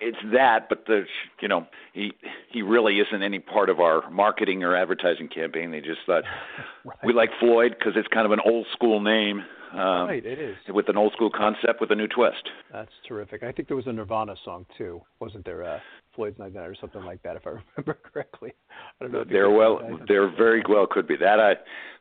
[0.00, 1.06] it's that, but the
[1.40, 2.12] you know he
[2.50, 5.70] he really isn't any part of our marketing or advertising campaign.
[5.70, 6.24] They just thought
[6.84, 6.96] right.
[7.04, 9.44] we like Floyd because it's kind of an old school name.
[9.78, 10.56] Um, right, it is.
[10.72, 12.48] with an old school concept with a new twist.
[12.72, 13.42] That's terrific.
[13.42, 15.62] I think there was a Nirvana song too, wasn't there?
[15.64, 15.78] Uh,
[16.14, 18.52] Floyd's 99 or something like that, if I remember correctly.
[19.00, 19.24] I don't know.
[19.24, 21.38] There well, there very well could be that.
[21.40, 21.56] I,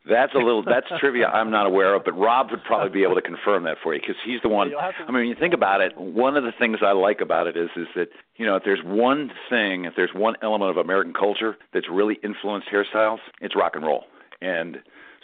[0.10, 3.16] that's a little that's trivia I'm not aware of, but Rob would probably be able
[3.16, 4.70] to confirm that for you because he's the one.
[4.70, 7.48] To- I mean, when you think about it, one of the things I like about
[7.48, 8.08] it is is that
[8.38, 12.20] you know if there's one thing, if there's one element of American culture that's really
[12.24, 14.06] influenced hairstyles, it's rock and roll,
[14.42, 14.78] and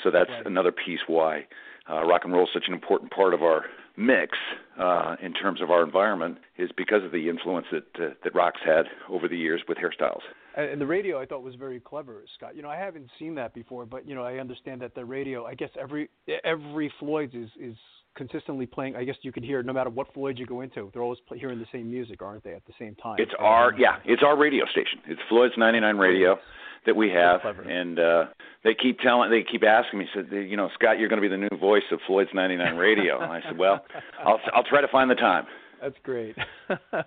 [0.04, 0.46] so that's Right.
[0.48, 1.46] another piece why
[1.92, 3.66] uh, rock and roll is such an important part of our
[3.98, 4.38] mix
[4.80, 8.62] uh, in terms of our environment is because of the influence that uh, that rock's
[8.66, 10.22] had over the years with hairstyles.
[10.56, 12.56] And the radio I thought was very clever, Scott.
[12.56, 15.46] You know, I haven't seen that before, but you know, I understand that the radio.
[15.46, 16.10] I guess every
[16.44, 17.76] every Floyd's is is
[18.16, 18.96] consistently playing.
[18.96, 21.40] I guess you can hear no matter what Floyd you go into, they're always play,
[21.40, 22.54] hearing the same music, aren't they?
[22.54, 23.16] At the same time.
[23.20, 25.00] It's our yeah, it's our radio station.
[25.08, 26.38] It's Floyd's 99 Radio
[26.86, 28.26] that we have, and uh,
[28.64, 31.34] they keep telling, they keep asking me, said, you know, Scott, you're going to be
[31.34, 33.22] the new voice of Floyd's 99 Radio.
[33.22, 33.86] And I said, well,
[34.26, 35.46] I'll I'll try to find the time.
[35.82, 36.36] That's great.
[36.70, 37.02] uh,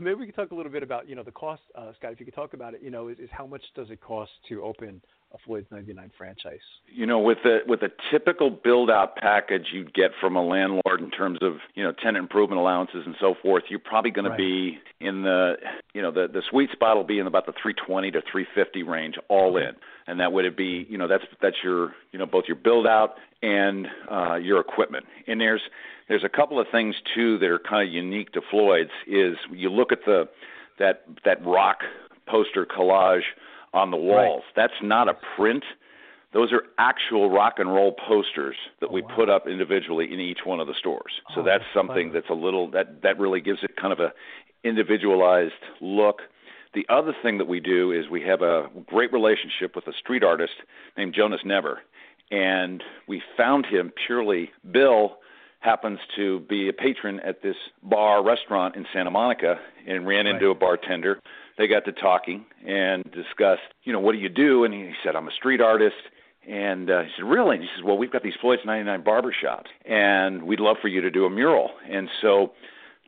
[0.00, 2.12] maybe we could talk a little bit about, you know, the cost, uh, Scott.
[2.12, 4.32] If you could talk about it, you know, is, is how much does it cost
[4.48, 5.00] to open
[5.34, 6.60] a Floyd's 99 franchise?
[6.94, 11.00] You know, with a with a typical build out package you'd get from a landlord
[11.00, 14.36] in terms of you know tenant improvement allowances and so forth, you're probably going Right.
[14.36, 15.54] to be in the
[15.94, 19.16] you know the the sweet spot will be in about the 320 to 350 range
[19.28, 19.72] all in,
[20.06, 23.14] and that would be you know that's that's your you know both your build out
[23.42, 25.04] and uh, your equipment.
[25.26, 25.62] And there's
[26.08, 28.90] there's a couple of things too that are kind of unique to Floyd's.
[29.06, 30.28] Is you look at the
[30.78, 31.78] that that rock
[32.28, 33.22] poster collage
[33.76, 34.42] on the walls.
[34.56, 35.64] That's not a print.
[36.32, 39.08] Those are actual rock and roll posters that Oh, we wow.
[39.14, 41.12] put up individually in each one of the stores.
[41.34, 42.20] So Oh, that's that's something clever.
[42.20, 44.12] that's a little that that really gives it kind of a
[44.64, 46.22] individualized look.
[46.74, 50.22] The other thing that we do is we have a great relationship with a street
[50.24, 50.52] artist
[50.96, 51.80] named Jonas Never,
[52.30, 54.50] and we found him purely.
[54.70, 55.18] Bill
[55.60, 60.50] happens to be a patron at this bar restaurant in Santa Monica and ran into
[60.50, 61.18] a bartender.
[61.58, 64.64] They got to talking and discussed, you know, what do you do?
[64.64, 65.96] And he said, I'm a street artist.
[66.48, 67.56] And uh, he said, really?
[67.56, 70.86] And he says, well, we've got these Floyd's 99 barber shops, and we'd love for
[70.86, 71.70] you to do a mural.
[71.90, 72.52] And so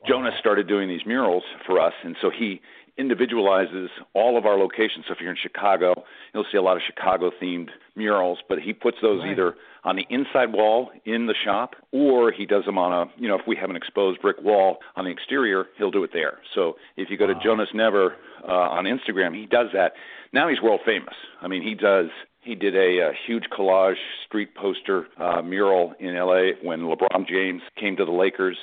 [0.09, 2.61] Jonas started doing these murals for us, and so he
[2.99, 5.05] individualizes all of our locations.
[5.07, 8.73] So if you're in Chicago, you'll see a lot of Chicago themed murals, but he
[8.73, 9.31] puts those Right.
[9.33, 13.29] either on the inside wall in the shop or he does them on a, you
[13.29, 16.39] know, if we have an exposed brick wall on the exterior, he'll do it there.
[16.55, 19.93] So if you go to Jonas Never uh, on Instagram, he does that.
[20.33, 21.15] Now he's world famous.
[21.41, 22.09] I mean, he does
[22.43, 27.61] he did a, a huge collage street poster uh, mural in LA when LeBron James
[27.79, 28.57] came to the Lakers.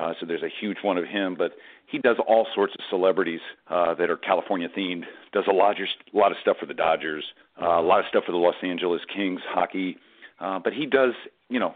[0.00, 1.52] Uh, so there's a huge one of him, but
[1.86, 5.04] he does all sorts of celebrities uh, that are California themed.
[5.32, 7.24] Does a lot, of, a lot of stuff for the Dodgers,
[7.60, 9.98] uh, a lot of stuff for the Los Angeles Kings hockey.
[10.40, 11.12] Uh, but he does,
[11.50, 11.74] you know,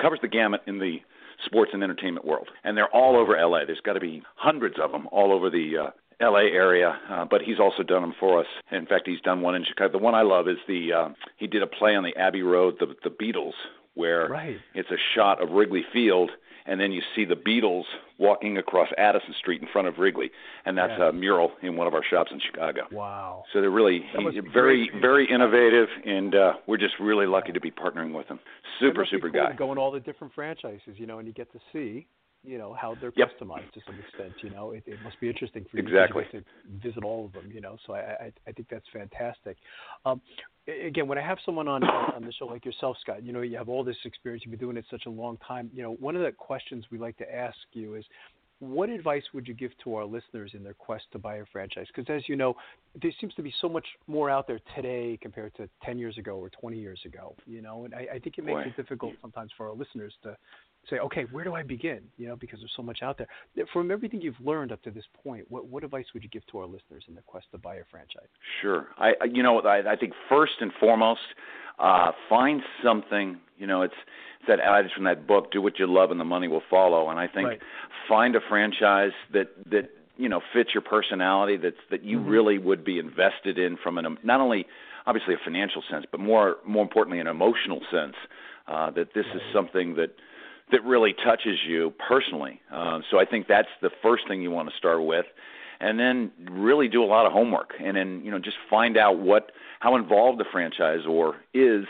[0.00, 0.98] covers the gamut in the
[1.46, 3.64] sports and entertainment world, and they're all over LA.
[3.64, 5.90] There's got to be hundreds of them all over the uh,
[6.30, 8.46] LA area, uh, but he's also done them for us.
[8.70, 9.92] In fact, he's done one in Chicago.
[9.92, 11.08] The one I love is the uh,
[11.38, 13.54] he did a play on the Abbey Road, the the Beatles,
[13.94, 14.58] where Right.
[14.74, 16.30] it's a shot of Wrigley Field,
[16.66, 17.84] and then you see the Beatles
[18.18, 20.30] walking across Addison Street in front of Wrigley,
[20.64, 21.08] and that's Yeah.
[21.08, 22.86] a mural in one of our shops in Chicago.
[22.90, 23.44] Wow.
[23.52, 24.04] So they're really
[24.52, 25.02] very great.
[25.02, 28.40] very innovative, and uh, we're just really lucky to be partnering with them.
[28.78, 29.50] Super super cool guy.
[29.52, 32.06] To go in all the different franchises, you know, and you get to see,
[32.44, 33.30] you know, how they're Yep.
[33.40, 34.34] customized to some extent.
[34.42, 36.24] You know, it, it must be interesting for you Exactly.
[36.32, 36.44] to to
[36.82, 37.50] visit all of them.
[37.52, 39.56] You know, so I I, I think that's fantastic.
[40.04, 40.20] Um,
[40.66, 43.56] again, when I have someone on on the show like yourself, Scott, you know, you
[43.56, 44.44] have all this experience.
[44.44, 45.70] You've been doing it such a long time.
[45.72, 48.04] You know, one of the questions we like to ask you is.
[48.58, 51.86] What advice would you give to our listeners in their quest to buy a franchise?
[51.92, 52.54] Because as you know,
[53.02, 56.36] there seems to be so much more out there today compared to 10 years ago
[56.36, 57.34] or 20 years ago.
[57.44, 58.68] You know, and I, I think it makes Boy.
[58.68, 60.36] it difficult sometimes for our listeners to
[60.90, 62.00] say, okay, where do I begin?
[62.16, 63.28] You know, because there's so much out there.
[63.72, 66.58] From everything you've learned up to this point, what, what advice would you give to
[66.58, 68.28] our listeners in the quest to buy a franchise?
[68.60, 68.88] Sure.
[68.98, 71.20] I you know I I think first and foremost,
[71.78, 73.94] uh find something, you know, it's
[74.40, 77.10] it's that adage from that book, do what you love and the money will follow.
[77.10, 77.62] And I think Right.
[78.08, 82.28] find a franchise that that you know fits your personality that's that you Mhm.
[82.28, 84.66] really would be invested in from an not only
[85.06, 88.16] obviously a financial sense, but more more importantly an emotional sense.
[88.66, 90.10] Uh that this is something that
[90.72, 92.60] that really touches you personally.
[92.72, 95.26] Uh, so I think that's the first thing you want to start with,
[95.80, 99.18] and then really do a lot of homework, and then you know just find out
[99.18, 101.86] what how involved the franchisor is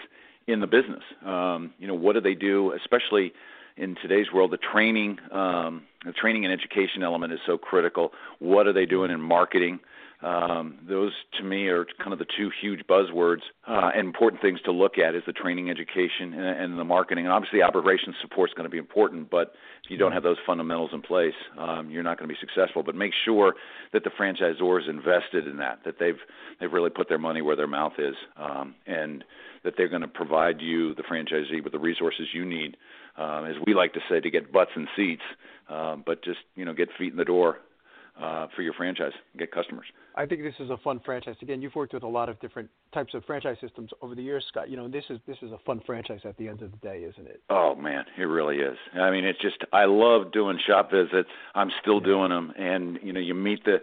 [0.46, 1.02] in the business.
[1.24, 3.32] Um, you know what do they do, especially
[3.76, 4.50] in today's world.
[4.50, 8.12] The training, um, the training and education element is so critical.
[8.38, 9.80] What are they doing in marketing?
[10.22, 14.60] Um, those to me are kind of the two huge buzzwords uh, and important things
[14.64, 17.24] to look at is the training, education, and, and the marketing.
[17.24, 19.54] And obviously, operations support is going to be important, but
[19.84, 22.84] if you don't have those fundamentals in place, um, you're not going to be successful.
[22.84, 23.54] But make sure
[23.92, 26.18] that the franchisor is invested in that, that they've
[26.60, 29.24] they've really put their money where their mouth is, um, and
[29.64, 32.76] that they're going to provide you, the franchisee, with the resources you need,
[33.16, 35.22] um, as we like to say, to get butts and seats,
[35.68, 37.58] um, but just you know get feet in the door
[38.22, 39.86] uh, for your franchise, get customers.
[40.14, 41.34] I think this is a fun franchise.
[41.42, 44.44] Again, you've worked with a lot of different types of franchise systems over the years,
[44.48, 44.70] Scott.
[44.70, 47.04] You know, this is this is a fun franchise at the end of the day,
[47.08, 47.42] isn't it?
[47.50, 48.76] Oh man, it really is.
[48.94, 51.30] I mean, it's just I love doing shop visits.
[51.54, 53.78] I'm still doing them, and you know, you meet the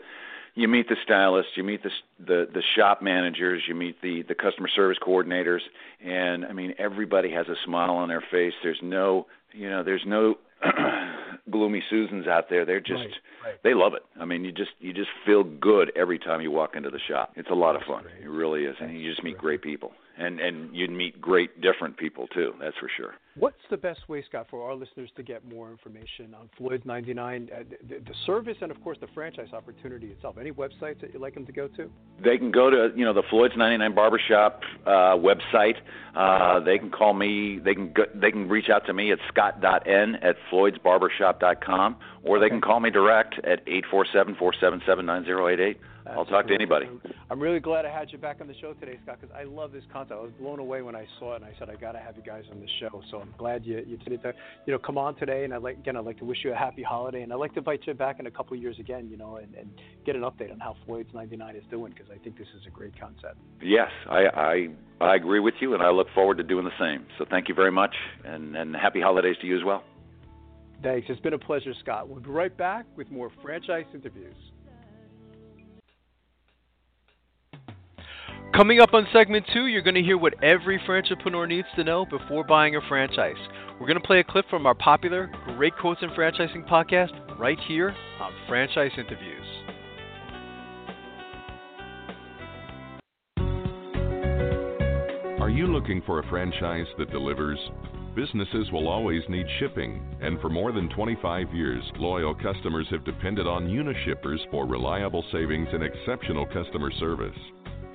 [0.56, 4.36] you meet the stylists, you meet the the the shop managers, you meet the the
[4.36, 5.62] customer service coordinators,
[6.04, 8.54] and I mean, everybody has a smile on their face.
[8.63, 10.36] There's no, you know, there's no
[11.51, 12.65] gloomy Susans out there.
[12.65, 13.12] They're just Right,
[13.45, 13.55] right.
[13.63, 14.03] they love it.
[14.19, 17.31] I mean, you just you just feel good every time you walk into the shop.
[17.35, 18.03] It's a lot of fun.
[18.03, 18.23] great.
[18.23, 19.41] It really is, and you just meet terrific.
[19.41, 19.91] great people.
[20.19, 22.53] And and you'd meet great different people too.
[22.60, 23.15] That's for sure.
[23.36, 27.49] What's the best way, Scott, for our listeners to get more information on Floyd's 99,
[27.53, 30.36] uh, the, the, service, and of course the franchise opportunity itself?
[30.38, 31.89] Any websites that you'd like them to go to?
[32.21, 35.75] They can go to you know the Floyd's 99 Barbershop uh, website.
[36.15, 37.60] Uh, they can call me.
[37.63, 42.49] They can go, they can reach out to me at scott.n at floydsbarbershop.com, or they
[42.49, 45.77] can call me direct at eight four seven four seven seven nine zero eight eight.
[46.15, 46.88] I'll talk to anybody.
[47.29, 49.71] I'm really glad I had you back on the show today, Scott, because I love
[49.71, 50.19] this content.
[50.19, 52.15] I was blown away when I saw it, and I said I got to have
[52.17, 53.02] you guys on the show.
[53.12, 54.36] So I'm glad you you did it.
[54.65, 56.56] You know, come on today, and I like again, I'd like to wish you a
[56.56, 59.10] happy holiday, and I'd like to invite you back in a couple of years again.
[59.10, 59.69] You know, and, and
[60.06, 62.71] get an update on how Floyd's 99 is doing, because I think this is a
[62.71, 63.38] great concept.
[63.62, 64.67] Yes, I, I
[65.02, 67.06] I agree with you, and I look forward to doing the same.
[67.17, 69.83] So thank you very much, and and happy holidays to you as well.
[70.81, 71.08] Thanks.
[71.10, 72.08] It's been a pleasure, Scott.
[72.08, 74.36] We'll be right back with more franchise interviews.
[78.60, 82.05] Coming up on segment two, you're going to hear what every franchipreneur needs to know
[82.05, 83.37] before buying a franchise.
[83.79, 87.57] We're going to play a clip from our popular Great Quotes in Franchising podcast right
[87.69, 89.45] here on Franchise Interviews.
[95.39, 97.57] Are you looking for a franchise that delivers?
[98.13, 103.47] Businesses will always need shipping, and for more than 25 years, loyal customers have depended
[103.47, 107.37] on Unishippers for reliable savings and exceptional customer service.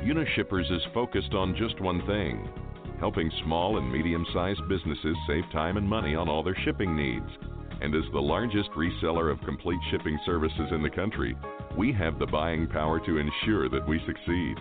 [0.05, 2.47] Unishippers is focused on just one thing
[3.01, 7.29] helping small and medium sized businesses save time and money on all their shipping needs.
[7.81, 11.37] And as the largest reseller of complete shipping services in the country,
[11.77, 14.57] we have the buying power to ensure that we succeed.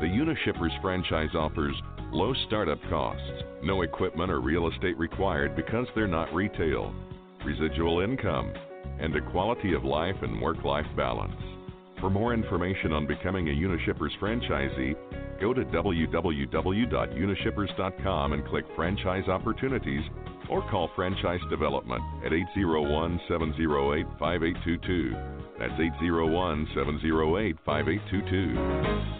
[0.00, 1.74] The Unishippers franchise offers
[2.10, 6.94] low startup costs, no equipment or real estate required because they're not retail,
[7.44, 8.52] residual income,
[8.98, 11.57] and a quality of life and work life balance.
[12.00, 14.94] For more information on becoming a Unishippers franchisee,
[15.40, 20.04] go to www.unishippers.com and click Franchise Opportunities
[20.48, 25.10] or call Franchise Development at 801 708 5822.
[25.58, 29.18] That's 801 708 5822.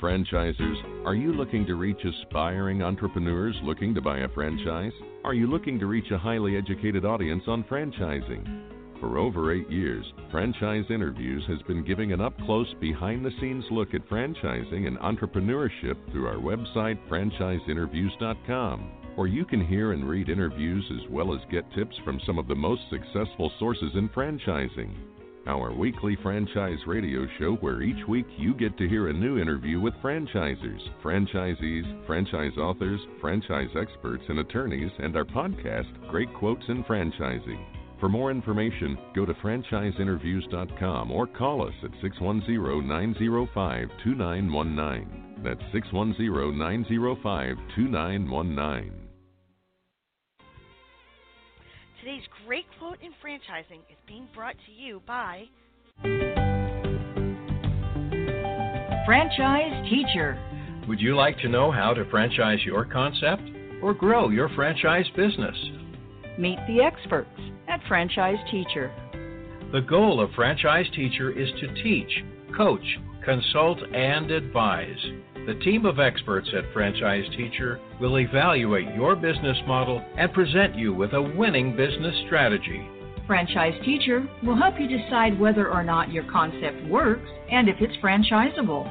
[0.00, 4.94] Franchisers, are you looking to reach aspiring entrepreneurs looking to buy a franchise?
[5.24, 8.79] Are you looking to reach a highly educated audience on franchising?
[9.00, 13.64] For over eight years, Franchise Interviews has been giving an up close, behind the scenes
[13.70, 20.28] look at franchising and entrepreneurship through our website, franchiseinterviews.com, where you can hear and read
[20.28, 24.94] interviews as well as get tips from some of the most successful sources in franchising.
[25.46, 29.80] Our weekly franchise radio show, where each week you get to hear a new interview
[29.80, 36.84] with franchisers, franchisees, franchise authors, franchise experts, and attorneys, and our podcast, Great Quotes in
[36.84, 37.79] Franchising.
[38.00, 45.42] For more information, go to franchiseinterviews.com or call us at 610 905 2919.
[45.44, 48.92] That's 610 905 2919.
[52.00, 55.44] Today's great quote in franchising is being brought to you by
[59.04, 60.38] Franchise Teacher.
[60.88, 63.42] Would you like to know how to franchise your concept
[63.82, 65.56] or grow your franchise business?
[66.38, 67.28] Meet the experts
[67.70, 68.92] at Franchise Teacher.
[69.72, 72.24] The goal of Franchise Teacher is to teach,
[72.56, 74.98] coach, consult, and advise.
[75.46, 80.92] The team of experts at Franchise Teacher will evaluate your business model and present you
[80.92, 82.86] with a winning business strategy.
[83.26, 87.96] Franchise Teacher will help you decide whether or not your concept works and if it's
[88.02, 88.90] franchisable.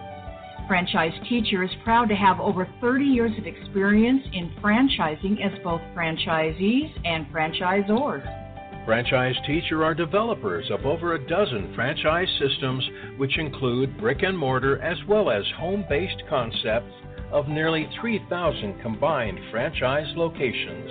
[0.69, 5.81] Franchise Teacher is proud to have over 30 years of experience in franchising as both
[5.93, 8.48] franchisees and franchisors.
[8.85, 12.83] Franchise Teacher are developers of over a dozen franchise systems,
[13.17, 16.93] which include brick and mortar as well as home based concepts
[17.31, 20.89] of nearly 3,000 combined franchise locations.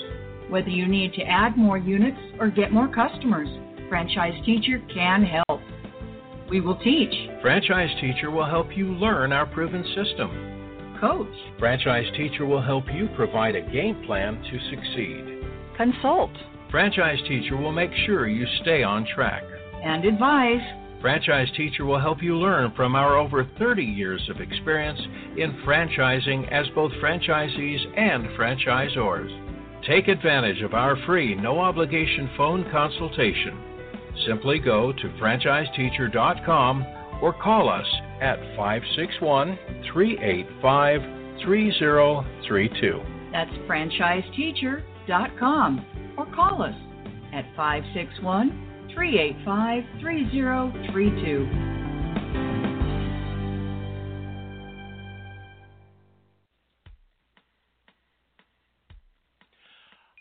[0.48, 3.48] Whether you need to add more units or get more customers,
[3.88, 5.60] Franchise Teacher can help.
[6.48, 7.12] We will teach.
[7.42, 10.96] Franchise Teacher will help you learn our proven system.
[11.00, 11.34] Coach.
[11.58, 15.44] Franchise Teacher will help you provide a game plan to succeed.
[15.76, 16.30] Consult.
[16.70, 19.42] Franchise Teacher will make sure you stay on track.
[19.82, 20.60] And advise.
[21.00, 25.00] Franchise Teacher will help you learn from our over 30 years of experience
[25.36, 29.30] in franchising as both franchisees and franchisors.
[29.86, 33.58] Take advantage of our free, no obligation phone consultation.
[34.26, 36.84] Simply go to franchiseteacher.com
[37.22, 37.86] or call us
[38.20, 39.56] at 561
[39.92, 41.00] 385
[41.44, 43.00] 3032.
[43.32, 46.74] That's franchiseteacher.com or call us
[47.32, 51.46] at 561 385 3032.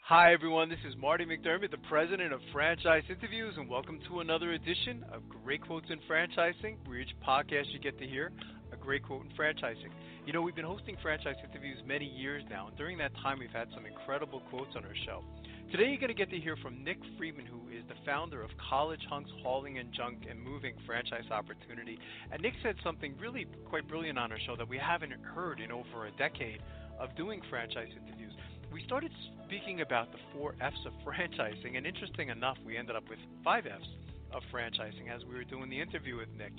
[0.04, 0.70] Hi, everyone.
[0.70, 5.28] This is Marty McDermott, the president of Franchise Interviews, and welcome to another edition of
[5.44, 8.32] Great Quotes in Franchising, where each podcast you get to hear
[8.72, 9.90] a great quote in franchising.
[10.26, 13.50] You know, we've been hosting franchise interviews many years now, and during that time, we've
[13.50, 15.24] had some incredible quotes on our show.
[15.72, 18.52] Today, you're going to get to hear from Nick Friedman, who is the founder of
[18.70, 22.00] College Hunks Hauling and Junk and Moving Franchise Opportunity.
[22.32, 25.72] And Nick said something really quite brilliant on our show that we haven't heard in
[25.72, 26.62] over a decade
[27.00, 28.34] of doing franchise interviews
[28.72, 29.12] we started
[29.46, 33.66] speaking about the four F's of franchising, and interesting enough, we ended up with five
[33.66, 33.88] F's
[34.32, 36.52] of franchising as we were doing the interview with Nick.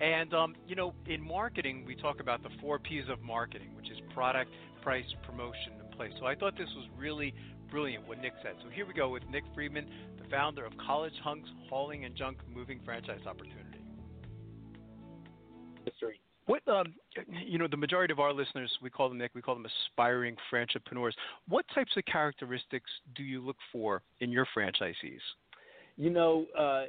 [0.00, 3.90] And, um, you know, in marketing, we talk about the four P's of marketing, which
[3.90, 4.50] is product,
[4.82, 6.12] price, promotion, and place.
[6.20, 7.34] So I thought this was really
[7.70, 8.54] brilliant what Nick said.
[8.62, 9.86] So here we go with Nick Friedman,
[10.22, 13.80] the founder of College Hunks Hauling and Junk Moving Franchise Opportunity.
[15.84, 16.94] History what um,
[17.44, 20.36] you know, the majority of our listeners, we call them Nick, we call them aspiring
[20.52, 21.12] franchipreneurs.
[21.48, 25.20] What types of characteristics do you look for in your franchisees?
[25.96, 26.84] You know, uh,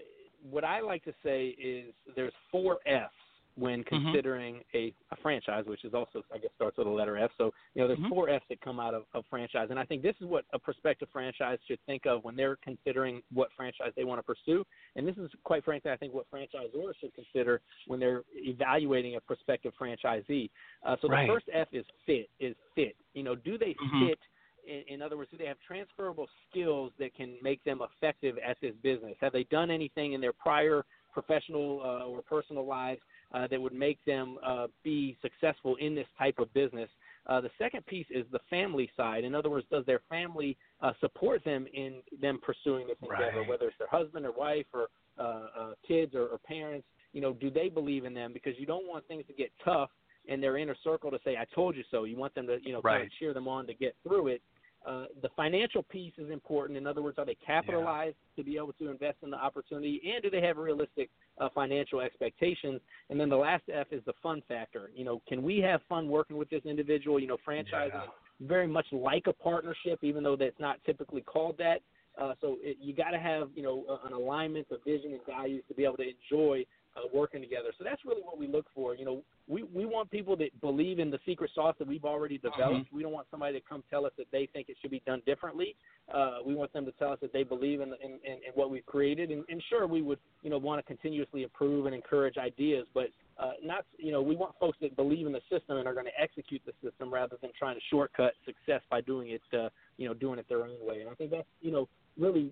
[0.48, 3.12] what I like to say is there's four F's
[3.58, 4.12] when Mm-hmm.
[4.12, 7.32] considering a, a franchise, which is also I guess starts with a letter F.
[7.38, 8.10] So you know, there's Mhm.
[8.10, 10.60] four F's that come out of, of franchise, and I think this is what a
[10.60, 14.64] prospective franchise should think of when they're considering what franchise they want to pursue.
[14.96, 19.22] And this is quite frankly, I think what franchisors should consider when they're evaluating a
[19.22, 20.50] prospective franchisee.
[20.86, 21.28] Uh, so Right.
[21.28, 22.30] the first F is fit.
[22.40, 22.96] Is fit.
[23.14, 24.10] You know, do they Mhm.
[24.10, 24.20] fit?
[24.68, 28.60] In, in other words, do they have transferable skills that can make them effective at
[28.62, 29.16] this business?
[29.22, 33.02] Have they done anything in their prior professional uh, or personal lives
[33.34, 36.90] uh, that would make them uh, be successful in this type of business?
[37.28, 39.24] Uh, the second piece is the family side.
[39.24, 43.50] In other words, does their family uh, support them in them pursuing this endeavor, Right.
[43.50, 44.88] whether it's their husband or wife or
[45.20, 46.88] uh, uh, kids or, or parents?
[47.14, 48.32] You know, do they believe in them?
[48.32, 49.90] Because you don't want things to get tough
[50.26, 52.72] in their inner circle to say, "I told you so." You want them to, you
[52.74, 54.42] know, kind of cheer them on to get through it.
[54.88, 56.78] Uh, the financial piece is important.
[56.78, 60.24] In other words, are they capitalized to be able to invest in the opportunity, and
[60.24, 61.10] do they have realistic
[61.40, 62.80] uh, financial expectations?
[63.10, 64.90] And then the last F is the fun factor.
[64.96, 67.20] You know, can we have fun working with this individual?
[67.20, 68.06] You know, franchising Yeah.
[68.40, 71.82] very much like a partnership, even though that's not typically called that.
[72.18, 75.64] Uh, so it, you got to have you know an alignment of vision and values
[75.68, 76.66] to be able to enjoy
[76.98, 77.70] uh, working together.
[77.78, 78.96] So that's really what we look for.
[78.96, 82.38] You know, we we want people that believe in the secret sauce that we've already
[82.38, 82.92] developed.
[82.92, 85.22] We don't want somebody to come tell us that they think it should be done
[85.26, 85.76] differently.
[86.14, 88.70] Uh, we want them to tell us that they believe in in, in, in what
[88.70, 89.32] we've created.
[89.32, 93.08] And, and sure, we would you know want to continuously improve and encourage ideas, but
[93.40, 96.06] uh, not you know we want folks that believe in the system and are going
[96.06, 100.08] to execute the system rather than trying to shortcut success by doing it uh, you
[100.08, 101.02] know doing it their own way.
[101.02, 101.88] And I think that's you know
[102.18, 102.52] really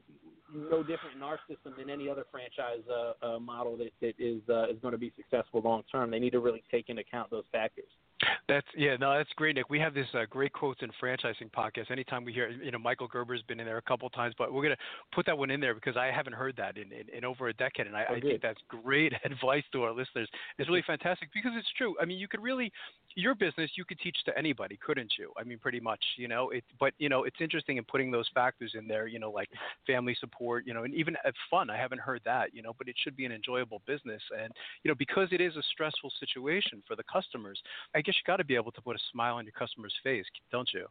[0.53, 4.41] no different in our system than any other franchise uh, uh, model that, that is
[4.49, 6.11] uh, is going to be successful long term.
[6.11, 7.89] They need to really take into account those factors.
[8.47, 9.69] That's yeah, no, that's great, Nick.
[9.69, 11.91] We have this uh, great quotes and franchising podcast.
[11.91, 14.63] Anytime we hear, you know, Michael Gerber's been in there a couple times, but we're
[14.63, 14.77] gonna
[15.13, 17.53] put that one in there because I haven't heard that in, in, in over a
[17.53, 20.29] decade, and I, Oh, I think that's great advice to our listeners.
[20.57, 21.95] It's really fantastic because it's true.
[22.01, 22.71] I mean, you could really,
[23.15, 25.31] your business, you could teach to anybody, couldn't you?
[25.37, 26.51] I mean, pretty much, you know.
[26.51, 29.49] It, but you know, it's interesting in putting those factors in there, you know, like
[29.87, 31.69] family support, you know, and even uh, fun.
[31.69, 34.53] I haven't heard that, you know, but it should be an enjoyable business, and
[34.83, 37.59] you know, because it is a stressful situation for the customers.
[37.95, 40.25] I guess you got to be able to put a smile on your customer's face,
[40.51, 40.87] don't you?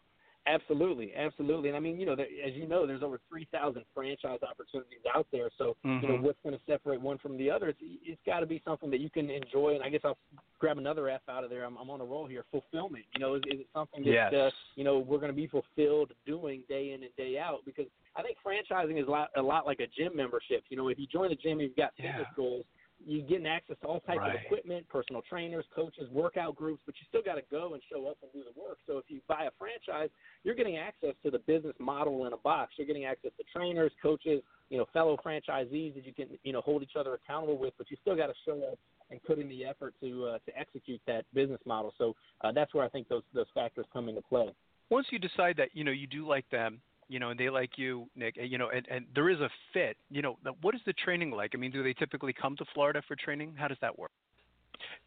[0.47, 1.71] Absolutely, absolutely.
[1.71, 5.27] And I mean, you know, there, as you know, there's over 3,000 franchise opportunities out
[5.33, 5.49] there.
[5.57, 6.21] So, you know, Mhm.
[6.21, 7.69] what's going to separate one from the other?
[7.71, 9.75] It's, it's got to be something that you can enjoy.
[9.75, 10.19] And I guess I'll
[10.59, 11.65] grab another F out of there.
[11.65, 12.45] I'm, I'm on a roll here.
[12.51, 13.07] Fulfillment.
[13.15, 14.35] You know, is, is it something that Yes.
[14.35, 17.61] uh, you know we're going to be fulfilled doing day in and day out?
[17.65, 20.65] Because I think franchising is a lot, a lot like a gym membership.
[20.69, 22.35] You know, if you join the gym, you've got fitness Yeah.
[22.37, 22.67] goals.
[23.07, 24.35] You getting access to all types Right.
[24.35, 28.07] of equipment, personal trainers, coaches, workout groups, but you still got to go and show
[28.07, 28.79] up and do the work.
[28.87, 30.09] So if you buy a franchise,
[30.43, 32.75] you're getting access to the business model in a box.
[32.77, 36.63] You're getting access to trainers, coaches, you know, fellow franchisees that you can, you know,
[36.63, 37.75] hold each other accountable with.
[37.77, 38.79] But you still got to show up
[39.11, 41.93] and put in the effort to uh, to execute that business model.
[41.99, 44.49] So uh, that's where I think those those factors come into play.
[44.91, 47.71] Once you decide that you know you do like them, you know, and they like
[47.77, 50.93] you, Nick, you know, and, and there is a fit, you know, what is the
[50.93, 51.53] training like?
[51.55, 53.55] I mean, do they typically come to Florida for training?
[53.57, 54.13] How does that work?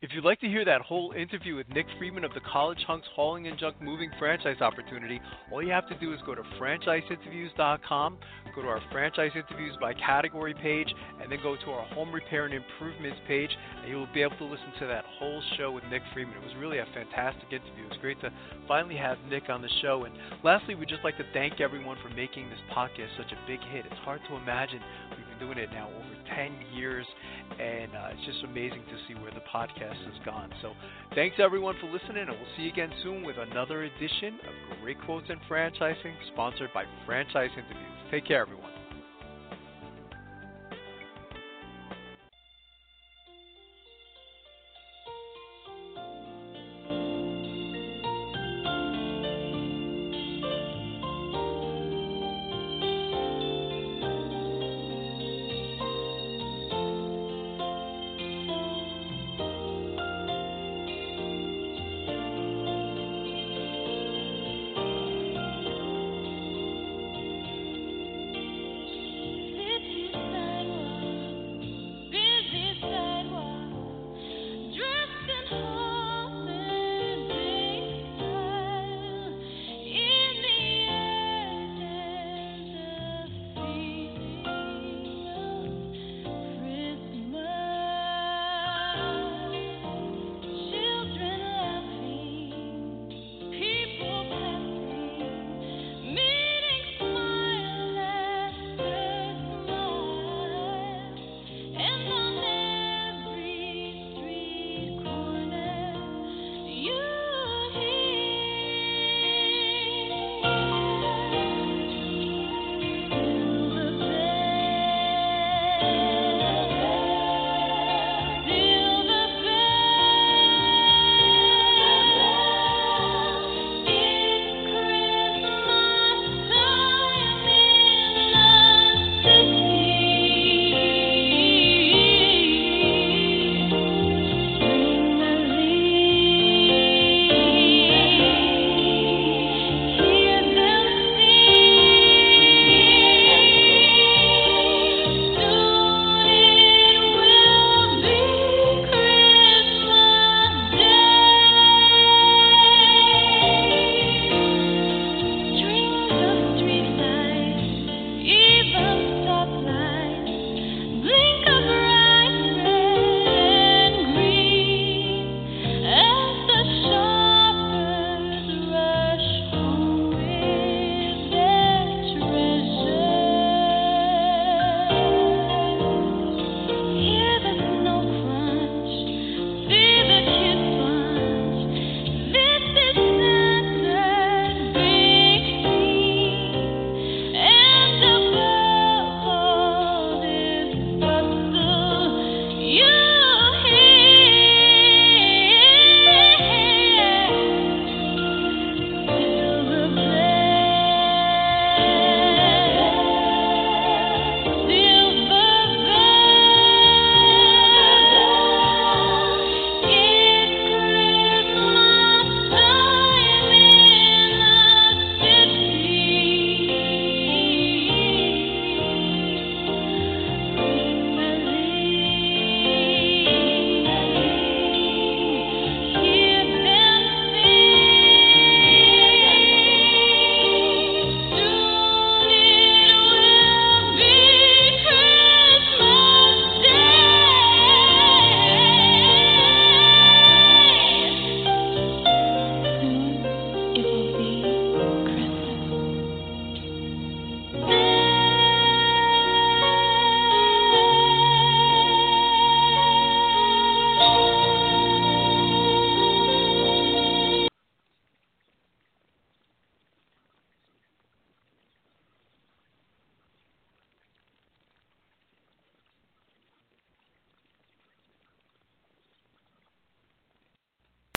[0.01, 3.07] If you'd like to hear that whole interview with Nick Friedman of the College Hunks
[3.15, 5.19] Hauling and Junk Moving franchise opportunity,
[5.51, 8.17] all you have to do is go to franchiseinterviews.com,
[8.55, 12.45] go to our franchise interviews by category page, and then go to our home repair
[12.45, 13.49] and improvements page,
[13.81, 16.37] and you'll be able to listen to that whole show with Nick Friedman.
[16.37, 17.85] It was really a fantastic interview.
[17.85, 18.31] It was great to
[18.67, 20.05] finally have Nick on the show.
[20.05, 23.59] And lastly, we'd just like to thank everyone for making this podcast such a big
[23.71, 23.85] hit.
[23.85, 24.79] It's hard to imagine
[25.11, 27.05] we've doing it now over 10 years,
[27.59, 30.51] and uh, it's just amazing to see where the podcast has gone.
[30.61, 30.73] So
[31.15, 35.01] thanks everyone for listening, and we'll see you again soon with another edition of Great
[35.05, 38.11] Quotes in Franchising, sponsored by Franchise Interviews.
[38.11, 38.76] Take care, everyone.